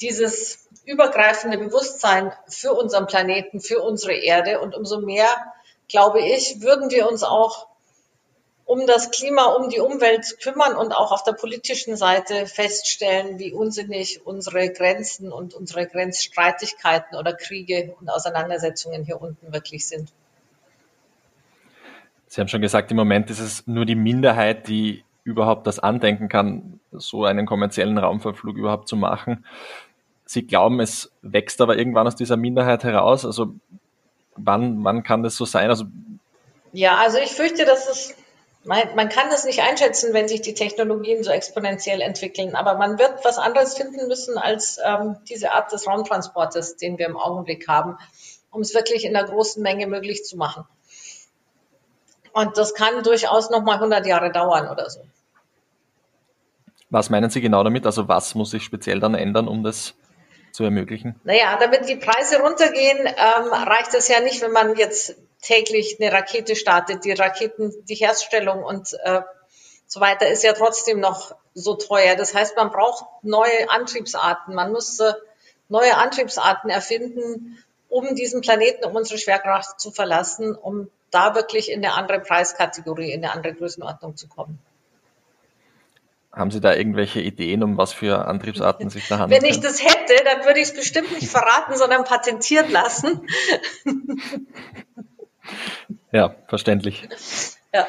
dieses 0.00 0.68
übergreifende 0.84 1.58
Bewusstsein 1.58 2.32
für 2.46 2.74
unseren 2.74 3.08
Planeten, 3.08 3.60
für 3.60 3.82
unsere 3.82 4.14
Erde 4.14 4.60
und 4.60 4.76
umso 4.76 5.00
mehr, 5.00 5.26
glaube 5.88 6.20
ich, 6.20 6.60
würden 6.60 6.92
wir 6.92 7.08
uns 7.08 7.24
auch 7.24 7.66
um 8.66 8.86
das 8.86 9.10
Klima, 9.10 9.46
um 9.46 9.68
die 9.68 9.80
Umwelt 9.80 10.38
kümmern 10.40 10.76
und 10.76 10.92
auch 10.92 11.10
auf 11.10 11.24
der 11.24 11.32
politischen 11.32 11.96
Seite 11.96 12.46
feststellen, 12.46 13.40
wie 13.40 13.52
unsinnig 13.52 14.24
unsere 14.24 14.70
Grenzen 14.70 15.32
und 15.32 15.54
unsere 15.54 15.88
Grenzstreitigkeiten 15.88 17.18
oder 17.18 17.32
Kriege 17.32 17.96
und 18.00 18.08
Auseinandersetzungen 18.08 19.02
hier 19.02 19.20
unten 19.20 19.52
wirklich 19.52 19.88
sind. 19.88 20.12
Sie 22.28 22.40
haben 22.40 22.46
schon 22.46 22.62
gesagt, 22.62 22.92
im 22.92 22.96
Moment 22.96 23.28
ist 23.28 23.40
es 23.40 23.66
nur 23.66 23.84
die 23.84 23.96
Minderheit, 23.96 24.68
die 24.68 25.02
überhaupt 25.24 25.66
das 25.66 25.78
andenken 25.78 26.28
kann, 26.28 26.80
so 26.92 27.24
einen 27.24 27.46
kommerziellen 27.46 27.98
Raumfahrtflug 27.98 28.56
überhaupt 28.56 28.88
zu 28.88 28.96
machen. 28.96 29.44
Sie 30.24 30.46
glauben, 30.46 30.80
es 30.80 31.12
wächst 31.22 31.60
aber 31.60 31.76
irgendwann 31.76 32.06
aus 32.06 32.16
dieser 32.16 32.36
Minderheit 32.36 32.84
heraus. 32.84 33.24
Also 33.24 33.54
wann, 34.36 34.82
wann 34.84 35.02
kann 35.02 35.22
das 35.22 35.36
so 35.36 35.44
sein? 35.44 35.70
Also 35.70 35.84
ja, 36.72 36.96
also 36.96 37.18
ich 37.18 37.30
fürchte, 37.30 37.64
dass 37.66 37.88
es 37.88 38.14
man, 38.64 38.94
man 38.94 39.08
kann 39.08 39.28
das 39.30 39.44
nicht 39.44 39.60
einschätzen, 39.60 40.14
wenn 40.14 40.28
sich 40.28 40.40
die 40.40 40.54
Technologien 40.54 41.24
so 41.24 41.30
exponentiell 41.30 42.00
entwickeln, 42.00 42.54
aber 42.54 42.74
man 42.74 42.98
wird 42.98 43.24
was 43.24 43.38
anderes 43.38 43.76
finden 43.76 44.06
müssen 44.06 44.38
als 44.38 44.78
ähm, 44.84 45.16
diese 45.28 45.52
Art 45.52 45.72
des 45.72 45.86
Raumtransportes, 45.86 46.76
den 46.76 46.98
wir 46.98 47.06
im 47.06 47.16
Augenblick 47.16 47.66
haben, 47.66 47.98
um 48.50 48.60
es 48.60 48.74
wirklich 48.74 49.04
in 49.04 49.14
der 49.14 49.24
großen 49.24 49.62
Menge 49.62 49.86
möglich 49.86 50.24
zu 50.24 50.36
machen. 50.36 50.64
Und 52.32 52.56
das 52.56 52.74
kann 52.74 53.02
durchaus 53.02 53.50
noch 53.50 53.62
mal 53.62 53.74
100 53.74 54.06
Jahre 54.06 54.32
dauern 54.32 54.68
oder 54.68 54.88
so. 54.88 55.00
Was 56.90 57.10
meinen 57.10 57.30
Sie 57.30 57.40
genau 57.40 57.64
damit? 57.64 57.86
Also 57.86 58.08
was 58.08 58.34
muss 58.34 58.50
sich 58.50 58.64
speziell 58.64 59.00
dann 59.00 59.14
ändern, 59.14 59.48
um 59.48 59.62
das 59.62 59.94
zu 60.52 60.64
ermöglichen? 60.64 61.18
Naja, 61.24 61.56
damit 61.58 61.88
die 61.88 61.96
Preise 61.96 62.40
runtergehen, 62.40 63.06
ähm, 63.06 63.52
reicht 63.52 63.94
es 63.94 64.08
ja 64.08 64.20
nicht, 64.20 64.42
wenn 64.42 64.52
man 64.52 64.76
jetzt 64.76 65.16
täglich 65.40 65.98
eine 66.00 66.12
Rakete 66.12 66.54
startet. 66.54 67.04
Die 67.04 67.12
Raketen, 67.12 67.72
die 67.88 67.94
Herstellung 67.94 68.62
und 68.62 68.92
äh, 69.04 69.22
so 69.86 70.00
weiter 70.00 70.28
ist 70.28 70.42
ja 70.42 70.52
trotzdem 70.52 71.00
noch 71.00 71.34
so 71.54 71.74
teuer. 71.74 72.14
Das 72.14 72.34
heißt, 72.34 72.56
man 72.56 72.70
braucht 72.70 73.04
neue 73.22 73.70
Antriebsarten. 73.70 74.54
Man 74.54 74.72
muss 74.72 74.98
äh, 75.00 75.12
neue 75.68 75.96
Antriebsarten 75.96 76.70
erfinden, 76.70 77.58
um 77.88 78.14
diesen 78.14 78.40
Planeten, 78.40 78.84
um 78.84 78.94
unsere 78.94 79.18
Schwerkraft 79.18 79.80
zu 79.80 79.90
verlassen, 79.90 80.54
um 80.54 80.90
da 81.12 81.34
wirklich 81.36 81.70
in 81.70 81.84
eine 81.84 81.94
andere 81.94 82.20
Preiskategorie, 82.20 83.12
in 83.12 83.24
eine 83.24 83.32
andere 83.32 83.54
Größenordnung 83.54 84.16
zu 84.16 84.28
kommen. 84.28 84.58
Haben 86.32 86.50
Sie 86.50 86.60
da 86.60 86.74
irgendwelche 86.74 87.20
Ideen, 87.20 87.62
um 87.62 87.76
was 87.76 87.92
für 87.92 88.26
Antriebsarten 88.26 88.88
sich 88.88 89.06
da 89.06 89.18
handelt? 89.18 89.42
Wenn 89.42 89.48
ich 89.48 89.60
das 89.60 89.84
hätte, 89.84 90.14
dann 90.24 90.46
würde 90.46 90.60
ich 90.60 90.68
es 90.68 90.74
bestimmt 90.74 91.12
nicht 91.12 91.28
verraten, 91.28 91.76
sondern 91.76 92.04
patentiert 92.04 92.70
lassen. 92.70 93.28
ja, 96.10 96.34
verständlich. 96.48 97.06
Ja. 97.74 97.86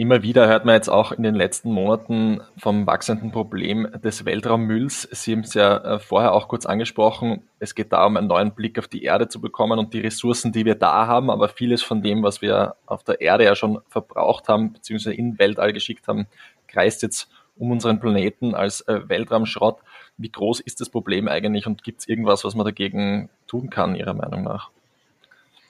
Immer 0.00 0.22
wieder 0.22 0.46
hört 0.46 0.64
man 0.64 0.76
jetzt 0.76 0.88
auch 0.88 1.10
in 1.10 1.24
den 1.24 1.34
letzten 1.34 1.72
Monaten 1.72 2.40
vom 2.56 2.86
wachsenden 2.86 3.32
Problem 3.32 3.90
des 4.00 4.24
Weltraummülls. 4.24 5.08
Sie 5.10 5.32
haben 5.32 5.40
es 5.40 5.54
ja 5.54 5.76
äh, 5.76 5.98
vorher 5.98 6.34
auch 6.34 6.46
kurz 6.46 6.66
angesprochen. 6.66 7.42
Es 7.58 7.74
geht 7.74 7.92
darum, 7.92 8.16
einen 8.16 8.28
neuen 8.28 8.52
Blick 8.52 8.78
auf 8.78 8.86
die 8.86 9.02
Erde 9.02 9.28
zu 9.28 9.40
bekommen 9.40 9.76
und 9.76 9.92
die 9.92 9.98
Ressourcen, 9.98 10.52
die 10.52 10.64
wir 10.64 10.76
da 10.76 11.08
haben. 11.08 11.30
Aber 11.30 11.48
vieles 11.48 11.82
von 11.82 12.00
dem, 12.00 12.22
was 12.22 12.40
wir 12.40 12.76
auf 12.86 13.02
der 13.02 13.20
Erde 13.20 13.42
ja 13.42 13.56
schon 13.56 13.80
verbraucht 13.88 14.48
haben, 14.48 14.72
beziehungsweise 14.72 15.16
in 15.16 15.36
Weltall 15.40 15.72
geschickt 15.72 16.06
haben, 16.06 16.28
kreist 16.68 17.02
jetzt 17.02 17.28
um 17.56 17.72
unseren 17.72 17.98
Planeten 17.98 18.54
als 18.54 18.82
äh, 18.82 19.00
Weltraumschrott. 19.08 19.80
Wie 20.16 20.30
groß 20.30 20.60
ist 20.60 20.80
das 20.80 20.90
Problem 20.90 21.26
eigentlich 21.26 21.66
und 21.66 21.82
gibt 21.82 22.02
es 22.02 22.08
irgendwas, 22.08 22.44
was 22.44 22.54
man 22.54 22.64
dagegen 22.64 23.30
tun 23.48 23.68
kann, 23.68 23.96
Ihrer 23.96 24.14
Meinung 24.14 24.44
nach? 24.44 24.70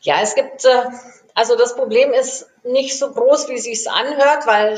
Ja, 0.03 0.17
es 0.23 0.35
gibt 0.35 0.67
äh, 0.67 0.91
also 1.39 1.55
das 1.55 1.77
Problem 1.77 2.13
ist 2.13 2.49
nicht 2.65 2.99
so 2.99 3.13
groß, 3.13 3.49
wie 3.49 3.59
sich's 3.59 3.87
anhört, 3.87 4.45
weil 4.49 4.77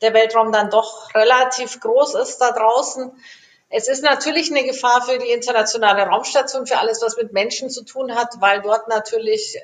der 0.00 0.12
Weltraum 0.12 0.50
dann 0.50 0.68
doch 0.68 1.14
relativ 1.14 1.78
groß 1.78 2.16
ist 2.16 2.38
da 2.38 2.50
draußen. 2.50 3.12
Es 3.68 3.86
ist 3.86 4.02
natürlich 4.02 4.50
eine 4.50 4.64
Gefahr 4.64 5.02
für 5.02 5.18
die 5.18 5.30
internationale 5.30 6.02
Raumstation, 6.02 6.66
für 6.66 6.78
alles, 6.78 7.02
was 7.02 7.16
mit 7.16 7.32
Menschen 7.32 7.70
zu 7.70 7.84
tun 7.84 8.16
hat, 8.16 8.40
weil 8.40 8.62
dort 8.62 8.88
natürlich 8.88 9.60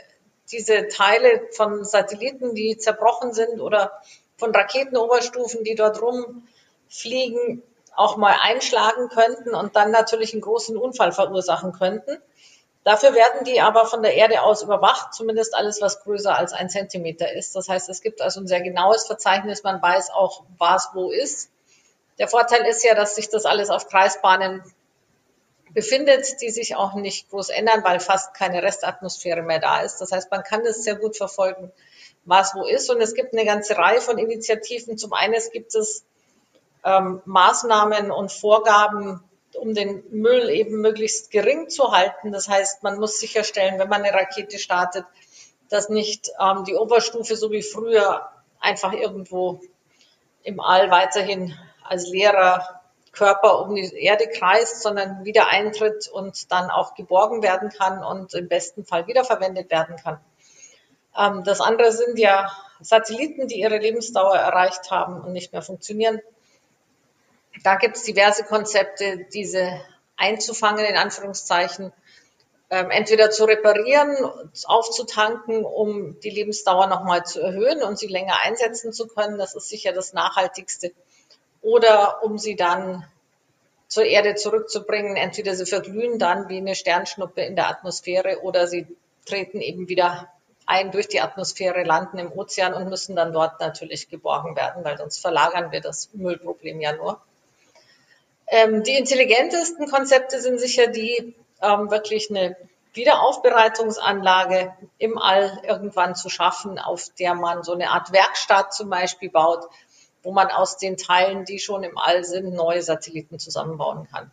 diese 0.53 0.87
Teile 0.87 1.49
von 1.57 1.85
Satelliten, 1.85 2.55
die 2.55 2.79
zerbrochen 2.79 3.33
sind 3.33 3.61
oder 3.61 4.01
von 4.37 4.55
Raketenoberstufen, 4.55 5.65
die 5.65 5.75
dort 5.75 6.01
rumfliegen, 6.01 7.65
auch 7.97 8.17
mal 8.17 8.37
einschlagen 8.43 9.09
könnten 9.09 9.57
und 9.57 9.75
dann 9.75 9.91
natürlich 9.91 10.35
einen 10.35 10.43
großen 10.43 10.77
Unfall 10.77 11.11
verursachen 11.11 11.73
könnten. 11.73 12.23
Dafür 12.85 13.15
werden 13.15 13.45
die 13.45 13.61
aber 13.61 13.87
von 13.87 14.03
der 14.03 14.15
Erde 14.15 14.43
aus 14.43 14.63
überwacht, 14.63 15.13
zumindest 15.13 15.55
alles, 15.55 15.81
was 15.81 16.03
größer 16.03 16.37
als 16.37 16.53
ein 16.53 16.71
Zentimeter 16.71 17.31
ist. 17.33 17.55
Das 17.55 17.69
heißt, 17.69 17.89
es 17.89 18.01
gibt 18.01 18.23
also 18.23 18.41
ein 18.41 18.47
sehr 18.47 18.63
genaues 18.63 19.07
Verzeichnis. 19.07 19.63
Man 19.63 19.83
weiß 19.83 20.11
auch, 20.11 20.45
was 20.57 20.91
wo 20.95 21.11
ist. 21.11 21.51
Der 22.19 22.29
Vorteil 22.29 22.65
ist 22.67 22.83
ja, 22.85 22.95
dass 22.95 23.15
sich 23.15 23.29
das 23.29 23.45
alles 23.45 23.71
auf 23.71 23.89
Kreisbahnen 23.89 24.63
befindet, 25.71 26.41
die 26.41 26.51
sich 26.51 26.77
auch 26.77 26.95
nicht 26.95 27.31
groß 27.31 27.51
ändern, 27.51 27.85
weil 27.85 28.01
fast 28.01 28.35
keine 28.35 28.63
Restatmosphäre 28.63 29.43
mehr 29.43 29.61
da 29.61 29.81
ist. 29.81 29.99
Das 29.99 30.13
heißt, 30.13 30.31
man 30.31 30.43
kann 30.43 30.65
das 30.65 30.83
sehr 30.83 30.97
gut 30.97 31.17
verfolgen, 31.17 31.71
was 32.25 32.55
wo 32.55 32.67
ist. 32.67 32.91
Und 32.91 33.01
es 33.01 33.15
gibt 33.15 33.33
eine 33.33 33.45
ganze 33.45 33.77
Reihe 33.77 34.01
von 34.01 34.19
Initiativen. 34.19 34.99
Zum 34.99 35.13
einen 35.13 35.41
gibt 35.53 35.75
es 35.75 36.05
ähm, 36.85 37.21
Maßnahmen 37.25 38.11
und 38.11 38.33
Vorgaben, 38.33 39.23
um 39.59 39.75
den 39.75 40.05
Müll 40.11 40.49
eben 40.51 40.81
möglichst 40.81 41.31
gering 41.31 41.69
zu 41.69 41.93
halten. 41.93 42.33
Das 42.33 42.49
heißt, 42.49 42.83
man 42.83 42.99
muss 42.99 43.19
sicherstellen, 43.19 43.79
wenn 43.79 43.89
man 43.89 44.03
eine 44.03 44.15
Rakete 44.15 44.59
startet, 44.59 45.05
dass 45.69 45.89
nicht 45.89 46.31
ähm, 46.41 46.65
die 46.65 46.75
Oberstufe 46.75 47.37
so 47.37 47.51
wie 47.51 47.63
früher 47.63 48.29
einfach 48.61 48.93
irgendwo 48.93 49.61
im 50.43 50.61
All 50.61 50.91
weiterhin 50.91 51.55
als 51.83 52.09
leerer 52.09 52.81
Körper 53.13 53.63
um 53.63 53.75
die 53.75 53.93
Erde 53.97 54.29
kreist, 54.29 54.83
sondern 54.83 55.25
wieder 55.25 55.49
eintritt 55.49 56.09
und 56.09 56.51
dann 56.53 56.71
auch 56.71 56.95
geborgen 56.95 57.43
werden 57.43 57.71
kann 57.71 58.05
und 58.05 58.35
im 58.35 58.49
besten 58.49 58.85
Fall 58.85 59.07
wiederverwendet 59.07 59.71
werden 59.71 59.97
kann. 59.97 60.21
Ähm, 61.17 61.43
das 61.45 61.61
andere 61.61 61.93
sind 61.93 62.19
ja 62.19 62.51
Satelliten, 62.81 63.49
die 63.49 63.61
ihre 63.61 63.79
Lebensdauer 63.79 64.37
erreicht 64.37 64.91
haben 64.91 65.21
und 65.21 65.33
nicht 65.33 65.53
mehr 65.53 65.63
funktionieren 65.63 66.21
da 67.63 67.77
gibt 67.77 67.97
es 67.97 68.03
diverse 68.03 68.45
Konzepte, 68.45 69.27
diese 69.33 69.81
einzufangen, 70.17 70.85
in 70.85 70.97
Anführungszeichen, 70.97 71.93
ähm, 72.71 72.91
entweder 72.91 73.31
zu 73.31 73.45
reparieren, 73.45 74.15
aufzutanken, 74.67 75.65
um 75.65 76.21
die 76.21 76.31
Lebensdauer 76.31 76.87
nochmal 76.87 77.25
zu 77.25 77.41
erhöhen 77.41 77.83
und 77.83 77.99
sie 77.99 78.09
länger 78.09 78.37
einsetzen 78.45 78.93
zu 78.93 79.07
können. 79.07 79.39
Das 79.39 79.55
ist 79.55 79.69
sicher 79.69 79.93
das 79.93 80.13
Nachhaltigste. 80.13 80.93
Oder 81.63 82.23
um 82.23 82.39
sie 82.39 82.57
dann 82.57 83.07
zur 83.89 84.05
Erde 84.05 84.35
zurückzubringen. 84.35 85.17
Entweder 85.17 85.55
sie 85.55 85.67
verglühen 85.67 86.19
dann 86.19 86.49
wie 86.49 86.59
eine 86.59 86.75
Sternschnuppe 86.75 87.41
in 87.41 87.57
der 87.57 87.69
Atmosphäre 87.69 88.43
oder 88.43 88.67
sie 88.67 88.87
treten 89.25 89.61
eben 89.61 89.89
wieder 89.89 90.29
ein 90.67 90.91
durch 90.91 91.09
die 91.09 91.23
Atmosphäre, 91.23 91.83
landen 91.83 92.19
im 92.19 92.31
Ozean 92.31 92.75
und 92.75 92.91
müssen 92.91 93.17
dann 93.17 93.33
dort 93.33 93.59
natürlich 93.61 94.11
geborgen 94.11 94.55
werden, 94.55 94.85
weil 94.85 94.99
sonst 94.99 95.19
verlagern 95.19 95.73
wir 95.73 95.81
das 95.81 96.11
Müllproblem 96.13 96.83
ja 96.83 96.93
nur. 96.95 97.23
Ähm, 98.51 98.83
die 98.83 98.97
intelligentesten 98.97 99.89
Konzepte 99.89 100.41
sind 100.41 100.59
sicher 100.59 100.87
die, 100.87 101.35
ähm, 101.61 101.91
wirklich 101.91 102.31
eine 102.31 102.57
Wiederaufbereitungsanlage 102.95 104.75
im 104.99 105.19
All 105.19 105.61
irgendwann 105.63 106.15
zu 106.15 106.29
schaffen, 106.29 106.79
auf 106.79 107.09
der 107.19 107.35
man 107.35 107.63
so 107.63 107.73
eine 107.73 107.91
Art 107.91 108.13
Werkstatt 108.13 108.73
zum 108.73 108.91
Beispiel 108.91 109.31
baut, 109.31 109.65
wo 110.23 110.33
man 110.33 110.49
aus 110.49 110.79
den 110.79 110.97
Teilen, 110.97 111.45
die 111.45 111.59
schon 111.59 111.83
im 111.85 111.99
All 111.99 112.25
sind, 112.25 112.55
neue 112.55 112.83
Satelliten 112.83 113.39
zusammenbauen 113.39 114.09
kann. 114.11 114.31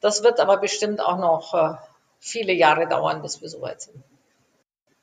Das 0.00 0.22
wird 0.22 0.40
aber 0.40 0.58
bestimmt 0.58 1.00
auch 1.00 1.18
noch 1.18 1.54
äh, 1.54 1.74
viele 2.18 2.52
Jahre 2.52 2.88
dauern, 2.88 3.22
bis 3.22 3.40
wir 3.40 3.48
so 3.48 3.60
weit 3.60 3.80
sind. 3.80 4.02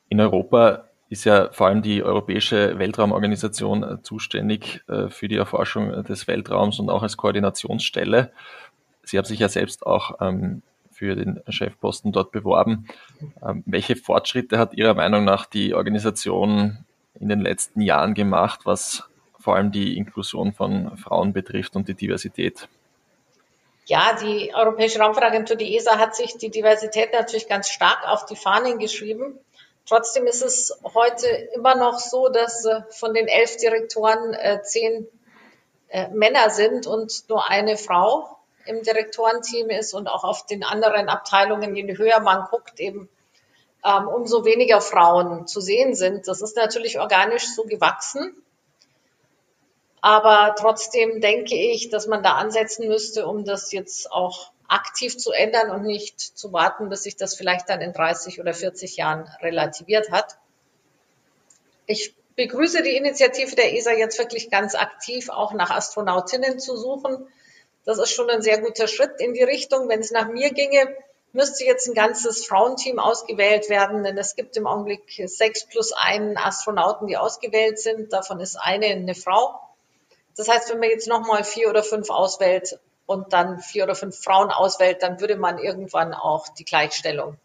In 0.10 0.22
Europa 0.22 0.86
ist 1.10 1.26
ja 1.26 1.52
vor 1.52 1.68
allem 1.68 1.82
die 1.82 2.04
Europäische 2.04 2.80
Weltraumorganisation 2.80 3.84
äh, 3.84 4.02
zuständig 4.02 4.84
äh, 4.88 5.10
für 5.10 5.28
die 5.28 5.38
Erforschung 5.38 6.04
des 6.04 6.28
Weltraums 6.28 6.80
und 6.80 6.90
auch 6.90 7.04
als 7.04 7.18
Koordinationsstelle. 7.18 8.32
Sie 9.04 9.18
haben 9.18 9.26
sich 9.26 9.40
ja 9.40 9.50
selbst 9.50 9.86
auch 9.86 10.20
ähm, 10.20 10.64
für 10.92 11.16
den 11.16 11.42
Chefposten 11.50 12.12
dort 12.12 12.32
beworben. 12.32 12.88
Ähm, 13.46 13.64
welche 13.66 13.96
Fortschritte 13.96 14.58
hat 14.58 14.74
Ihrer 14.74 14.94
Meinung 14.94 15.26
nach 15.26 15.46
die 15.46 15.74
Organisation 15.74 16.86
in 17.20 17.30
den 17.30 17.42
letzten 17.42 17.82
Jahren 17.82 18.14
gemacht, 18.14 18.62
was 18.64 19.04
vor 19.40 19.56
allem 19.56 19.72
die 19.72 19.98
Inklusion 19.98 20.54
von 20.54 20.98
Frauen 20.98 21.34
betrifft 21.34 21.76
und 21.76 21.88
die 21.88 21.94
Diversität? 21.94 22.68
Ja, 23.86 24.18
die 24.20 24.52
Europäische 24.56 25.00
Raumfahrtagentur, 25.00 25.56
die 25.56 25.76
ESA, 25.76 26.00
hat 26.00 26.16
sich 26.16 26.38
die 26.38 26.50
Diversität 26.50 27.14
natürlich 27.14 27.48
ganz 27.48 27.70
stark 27.70 28.08
auf 28.08 28.26
die 28.26 28.36
Fahnen 28.36 28.80
geschrieben. 28.80 29.38
Trotzdem 29.88 30.26
ist 30.26 30.42
es 30.42 30.80
heute 30.96 31.28
immer 31.28 31.76
noch 31.76 32.00
so, 32.00 32.30
dass 32.30 32.66
äh, 32.66 32.82
von 32.90 33.14
den 33.14 33.28
elf 33.28 33.58
Direktoren 33.58 34.34
äh, 34.34 34.62
zehn 34.64 35.08
äh, 35.90 36.08
Männer 36.10 36.50
sind 36.50 36.88
und 36.88 37.30
nur 37.30 37.50
eine 37.50 37.78
Frau 37.78 38.38
im 38.66 38.82
Direktorenteam 38.82 39.70
ist 39.70 39.94
und 39.94 40.08
auch 40.08 40.24
auf 40.24 40.46
den 40.48 40.64
anderen 40.64 41.08
Abteilungen, 41.08 41.76
je 41.76 41.98
höher 41.98 42.20
man 42.20 42.48
guckt, 42.50 42.80
eben 42.80 43.10
ähm, 43.86 44.08
umso 44.08 44.44
weniger 44.44 44.82
Frauen 44.82 45.46
zu 45.46 45.62
sehen 45.62 45.94
sind. 45.94 46.28
Das 46.28 46.42
ist 46.42 46.58
natürlich 46.58 47.00
organisch 47.00 47.54
so 47.56 47.64
gewachsen. 47.64 48.36
Aber 50.02 50.56
trotzdem 50.58 51.22
denke 51.22 51.56
ich, 51.56 51.90
dass 51.90 52.08
man 52.08 52.24
da 52.24 52.34
ansetzen 52.34 52.88
müsste, 52.88 53.28
um 53.28 53.46
das 53.46 53.72
jetzt 53.72 54.12
auch 54.12 54.52
aktiv 54.68 55.18
zu 55.18 55.32
ändern 55.32 55.70
und 55.70 55.84
nicht 55.84 56.20
zu 56.20 56.54
warten, 56.54 56.90
bis 56.90 57.04
sich 57.04 57.16
das 57.16 57.36
vielleicht 57.36 57.70
dann 57.70 57.82
in 57.82 57.94
30 57.94 58.40
oder 58.40 58.54
40 58.54 58.98
Jahren 58.98 59.30
relativiert 59.42 60.12
hat. 60.12 60.38
Ich 61.86 62.16
begrüße 62.36 62.84
die 62.84 62.96
Initiative 62.96 63.56
der 63.56 63.74
ESA 63.74 63.92
jetzt 63.92 64.18
wirklich 64.18 64.50
ganz 64.50 64.76
aktiv 64.76 65.30
auch 65.30 65.54
nach 65.54 65.72
Astronautinnen 65.72 66.60
zu 66.60 66.76
suchen. 66.78 67.28
Das 67.86 68.00
ist 68.00 68.12
schon 68.12 68.30
ein 68.30 68.42
sehr 68.42 68.60
guter 68.60 68.88
Schritt 68.88 69.20
in 69.20 69.34
die 69.34 69.44
Richtung. 69.44 69.88
Wenn 69.88 70.00
es 70.00 70.12
nach 70.12 70.28
mir 70.28 70.52
ginge, 70.52 70.96
müsste 71.34 71.66
jetzt 71.66 71.88
ein 71.88 71.94
ganzes 71.94 72.46
Frauenteam 72.46 72.98
ausgewählt 72.98 73.70
werden, 73.70 74.04
denn 74.04 74.18
es 74.18 74.36
gibt 74.36 74.58
im 74.58 74.66
Augenblick 74.66 75.22
sechs 75.26 75.66
plus 75.66 75.92
einen 75.92 76.38
Astronauten, 76.38 77.08
die 77.08 77.18
ausgewählt 77.18 77.80
sind. 77.80 78.12
Davon 78.12 78.40
ist 78.40 78.56
eine 78.56 78.88
eine 78.88 79.16
Frau. 79.16 79.60
Das 80.36 80.48
heißt, 80.48 80.72
wenn 80.72 80.80
man 80.80 80.90
jetzt 80.90 81.08
nochmal 81.08 81.44
vier 81.44 81.70
oder 81.70 81.84
fünf 81.84 82.10
auswählt 82.10 82.80
und 83.06 83.34
dann 83.34 83.60
vier 83.60 83.84
oder 83.84 83.96
fünf 83.96 84.18
Frauen 84.18 84.50
auswählt, 84.50 85.04
dann 85.04 85.20
würde 85.20 85.36
man 85.36 85.58
irgendwann 85.58 86.14
auch 86.14 86.48
die 86.50 86.66
Gleichstellung 86.66 87.38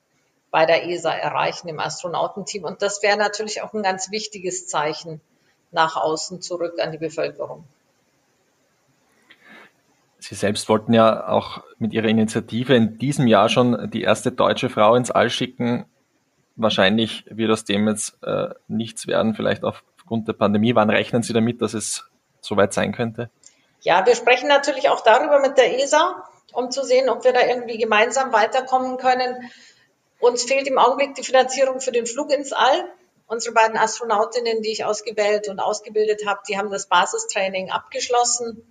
bei 0.50 0.66
der 0.66 0.87
ESA 0.88 1.12
erreichen 1.12 1.68
im 1.68 1.78
Astronautenteam. 1.78 2.64
Und 2.64 2.82
das 2.82 3.02
wäre 3.02 3.16
natürlich 3.16 3.62
auch 3.62 3.72
ein 3.72 3.82
ganz 3.82 4.11
wichtiges 4.11 4.66
Zeichen 4.66 5.20
nach 5.70 5.96
außen 5.96 6.42
zurück 6.42 6.80
an 6.80 6.92
die 6.92 6.98
Bevölkerung. 6.98 7.64
Sie 10.18 10.35
selbst 10.35 10.68
wollten 10.68 10.92
ja 10.92 11.28
auch 11.28 11.62
mit 11.78 11.92
Ihrer 11.92 12.08
Initiative 12.08 12.74
in 12.74 12.98
diesem 12.98 13.26
Jahr 13.26 13.48
schon 13.48 13.90
die 13.90 14.02
erste 14.02 14.32
deutsche 14.32 14.68
Frau 14.68 14.94
ins 14.94 15.11
All 15.11 15.30
schicken. 15.30 15.87
Wahrscheinlich 16.56 17.24
wird 17.30 17.50
aus 17.50 17.64
dem 17.64 17.88
jetzt 17.88 18.22
äh, 18.22 18.50
nichts 18.68 19.06
werden, 19.06 19.35
vielleicht 19.35 19.64
aufgrund 19.64 20.28
der 20.28 20.35
Pandemie. 20.35 20.74
Wann 20.74 20.90
rechnen 20.90 21.22
Sie 21.22 21.32
damit, 21.32 21.62
dass 21.62 21.72
es 21.74 22.11
soweit 22.42 22.74
sein 22.74 22.92
könnte? 22.92 23.30
Ja, 23.82 24.04
wir 24.04 24.14
sprechen 24.14 24.48
natürlich 24.48 24.90
auch 24.90 25.00
darüber 25.00 25.38
mit 25.40 25.56
der 25.56 25.80
ESA, 25.80 26.28
um 26.52 26.70
zu 26.70 26.84
sehen, 26.84 27.08
ob 27.08 27.24
wir 27.24 27.32
da 27.32 27.46
irgendwie 27.46 27.78
gemeinsam 27.78 28.32
weiterkommen 28.32 28.98
können. 28.98 29.50
Uns 30.18 30.42
fehlt 30.44 30.68
im 30.68 30.78
Augenblick 30.78 31.14
die 31.14 31.22
Finanzierung 31.22 31.80
für 31.80 31.92
den 31.92 32.06
Flug 32.06 32.30
ins 32.30 32.52
All. 32.52 32.84
Unsere 33.26 33.54
beiden 33.54 33.78
Astronautinnen, 33.78 34.60
die 34.60 34.72
ich 34.72 34.84
ausgewählt 34.84 35.48
und 35.48 35.60
ausgebildet 35.60 36.26
habe, 36.26 36.40
die 36.46 36.58
haben 36.58 36.70
das 36.70 36.88
Basistraining 36.88 37.70
abgeschlossen. 37.70 38.70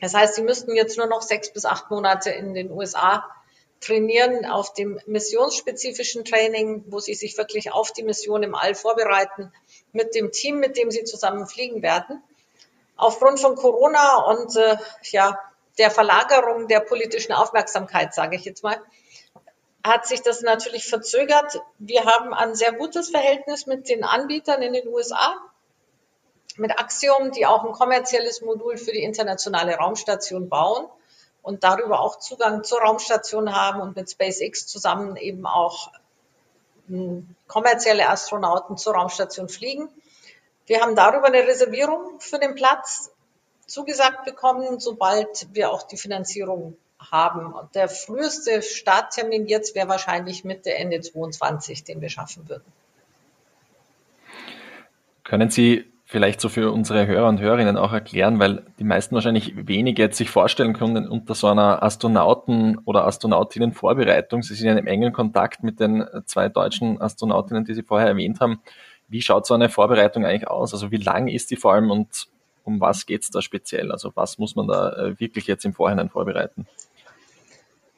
Das 0.00 0.14
heißt, 0.14 0.34
sie 0.34 0.42
müssten 0.42 0.74
jetzt 0.74 0.98
nur 0.98 1.06
noch 1.06 1.22
sechs 1.22 1.52
bis 1.52 1.64
acht 1.64 1.90
Monate 1.90 2.30
in 2.30 2.52
den 2.52 2.72
USA 2.72 3.24
trainieren 3.78 4.46
auf 4.46 4.72
dem 4.72 4.98
missionsspezifischen 5.06 6.24
Training, 6.24 6.84
wo 6.88 6.98
sie 6.98 7.14
sich 7.14 7.36
wirklich 7.36 7.72
auf 7.72 7.92
die 7.92 8.02
Mission 8.02 8.42
im 8.42 8.54
All 8.54 8.74
vorbereiten, 8.74 9.52
mit 9.92 10.14
dem 10.14 10.32
Team, 10.32 10.58
mit 10.58 10.78
dem 10.78 10.90
sie 10.90 11.04
zusammen 11.04 11.46
fliegen 11.46 11.82
werden 11.82 12.22
aufgrund 12.96 13.40
von 13.40 13.56
Corona 13.56 14.16
und 14.24 14.56
äh, 14.56 14.76
ja, 15.10 15.38
der 15.78 15.90
Verlagerung 15.90 16.68
der 16.68 16.80
politischen 16.80 17.32
Aufmerksamkeit, 17.32 18.14
sage 18.14 18.36
ich 18.36 18.44
jetzt 18.44 18.62
mal, 18.62 18.80
hat 19.84 20.06
sich 20.06 20.22
das 20.22 20.42
natürlich 20.42 20.88
verzögert. 20.88 21.60
Wir 21.78 22.04
haben 22.04 22.34
ein 22.34 22.54
sehr 22.54 22.72
gutes 22.72 23.10
Verhältnis 23.10 23.66
mit 23.66 23.88
den 23.88 24.04
Anbietern 24.04 24.62
in 24.62 24.72
den 24.72 24.88
USA, 24.88 25.36
mit 26.56 26.78
Axiom, 26.78 27.30
die 27.32 27.46
auch 27.46 27.64
ein 27.64 27.72
kommerzielles 27.72 28.40
Modul 28.40 28.78
für 28.78 28.92
die 28.92 29.02
internationale 29.02 29.76
Raumstation 29.76 30.48
bauen 30.48 30.88
und 31.42 31.62
darüber 31.62 32.00
auch 32.00 32.18
Zugang 32.18 32.64
zur 32.64 32.80
Raumstation 32.80 33.54
haben 33.54 33.80
und 33.80 33.94
mit 33.94 34.10
SpaceX 34.10 34.66
zusammen 34.66 35.16
eben 35.16 35.46
auch 35.46 35.92
hm, 36.88 37.36
kommerzielle 37.46 38.08
Astronauten 38.08 38.76
zur 38.76 38.94
Raumstation 38.94 39.48
fliegen. 39.48 39.88
Wir 40.66 40.80
haben 40.80 40.96
darüber 40.96 41.26
eine 41.26 41.46
Reservierung 41.46 42.18
für 42.18 42.38
den 42.38 42.54
Platz 42.54 43.12
zugesagt 43.66 44.24
bekommen, 44.24 44.80
sobald 44.80 45.48
wir 45.52 45.70
auch 45.70 45.82
die 45.82 45.96
Finanzierung 45.96 46.76
haben. 46.98 47.52
Und 47.52 47.74
der 47.74 47.88
früheste 47.88 48.62
Starttermin 48.62 49.46
jetzt 49.46 49.74
wäre 49.74 49.88
wahrscheinlich 49.88 50.44
Mitte, 50.44 50.74
Ende 50.74 51.00
22, 51.00 51.84
den 51.84 52.00
wir 52.00 52.08
schaffen 52.08 52.48
würden. 52.48 52.64
Können 55.24 55.50
Sie 55.50 55.84
vielleicht 56.08 56.40
so 56.40 56.48
für 56.48 56.70
unsere 56.70 57.06
Hörer 57.08 57.28
und 57.28 57.40
Hörerinnen 57.40 57.76
auch 57.76 57.92
erklären, 57.92 58.38
weil 58.38 58.64
die 58.78 58.84
meisten 58.84 59.16
wahrscheinlich 59.16 59.66
wenig 59.66 59.98
jetzt 59.98 60.16
sich 60.16 60.30
vorstellen 60.30 60.72
können 60.72 61.08
unter 61.08 61.34
so 61.34 61.48
einer 61.48 61.82
Astronauten- 61.82 62.78
oder 62.84 63.04
Astronautinnen-Vorbereitung. 63.06 64.42
Sie 64.42 64.54
sind 64.54 64.68
ja 64.68 64.74
im 64.74 64.86
engen 64.86 65.12
Kontakt 65.12 65.64
mit 65.64 65.80
den 65.80 66.04
zwei 66.26 66.48
deutschen 66.48 67.00
Astronautinnen, 67.00 67.64
die 67.64 67.74
Sie 67.74 67.82
vorher 67.82 68.06
erwähnt 68.06 68.40
haben. 68.40 68.60
Wie 69.08 69.22
schaut 69.22 69.46
so 69.46 69.54
eine 69.54 69.68
Vorbereitung 69.68 70.24
eigentlich 70.24 70.48
aus? 70.48 70.72
Also 70.72 70.90
wie 70.90 70.96
lang 70.96 71.28
ist 71.28 71.50
die 71.50 71.56
vor 71.56 71.74
allem 71.74 71.90
und 71.90 72.26
um 72.64 72.80
was 72.80 73.06
geht 73.06 73.22
es 73.22 73.30
da 73.30 73.40
speziell? 73.40 73.92
Also 73.92 74.12
was 74.14 74.38
muss 74.38 74.56
man 74.56 74.66
da 74.66 74.92
äh, 74.92 75.20
wirklich 75.20 75.46
jetzt 75.46 75.64
im 75.64 75.72
Vorhinein 75.72 76.10
vorbereiten? 76.10 76.66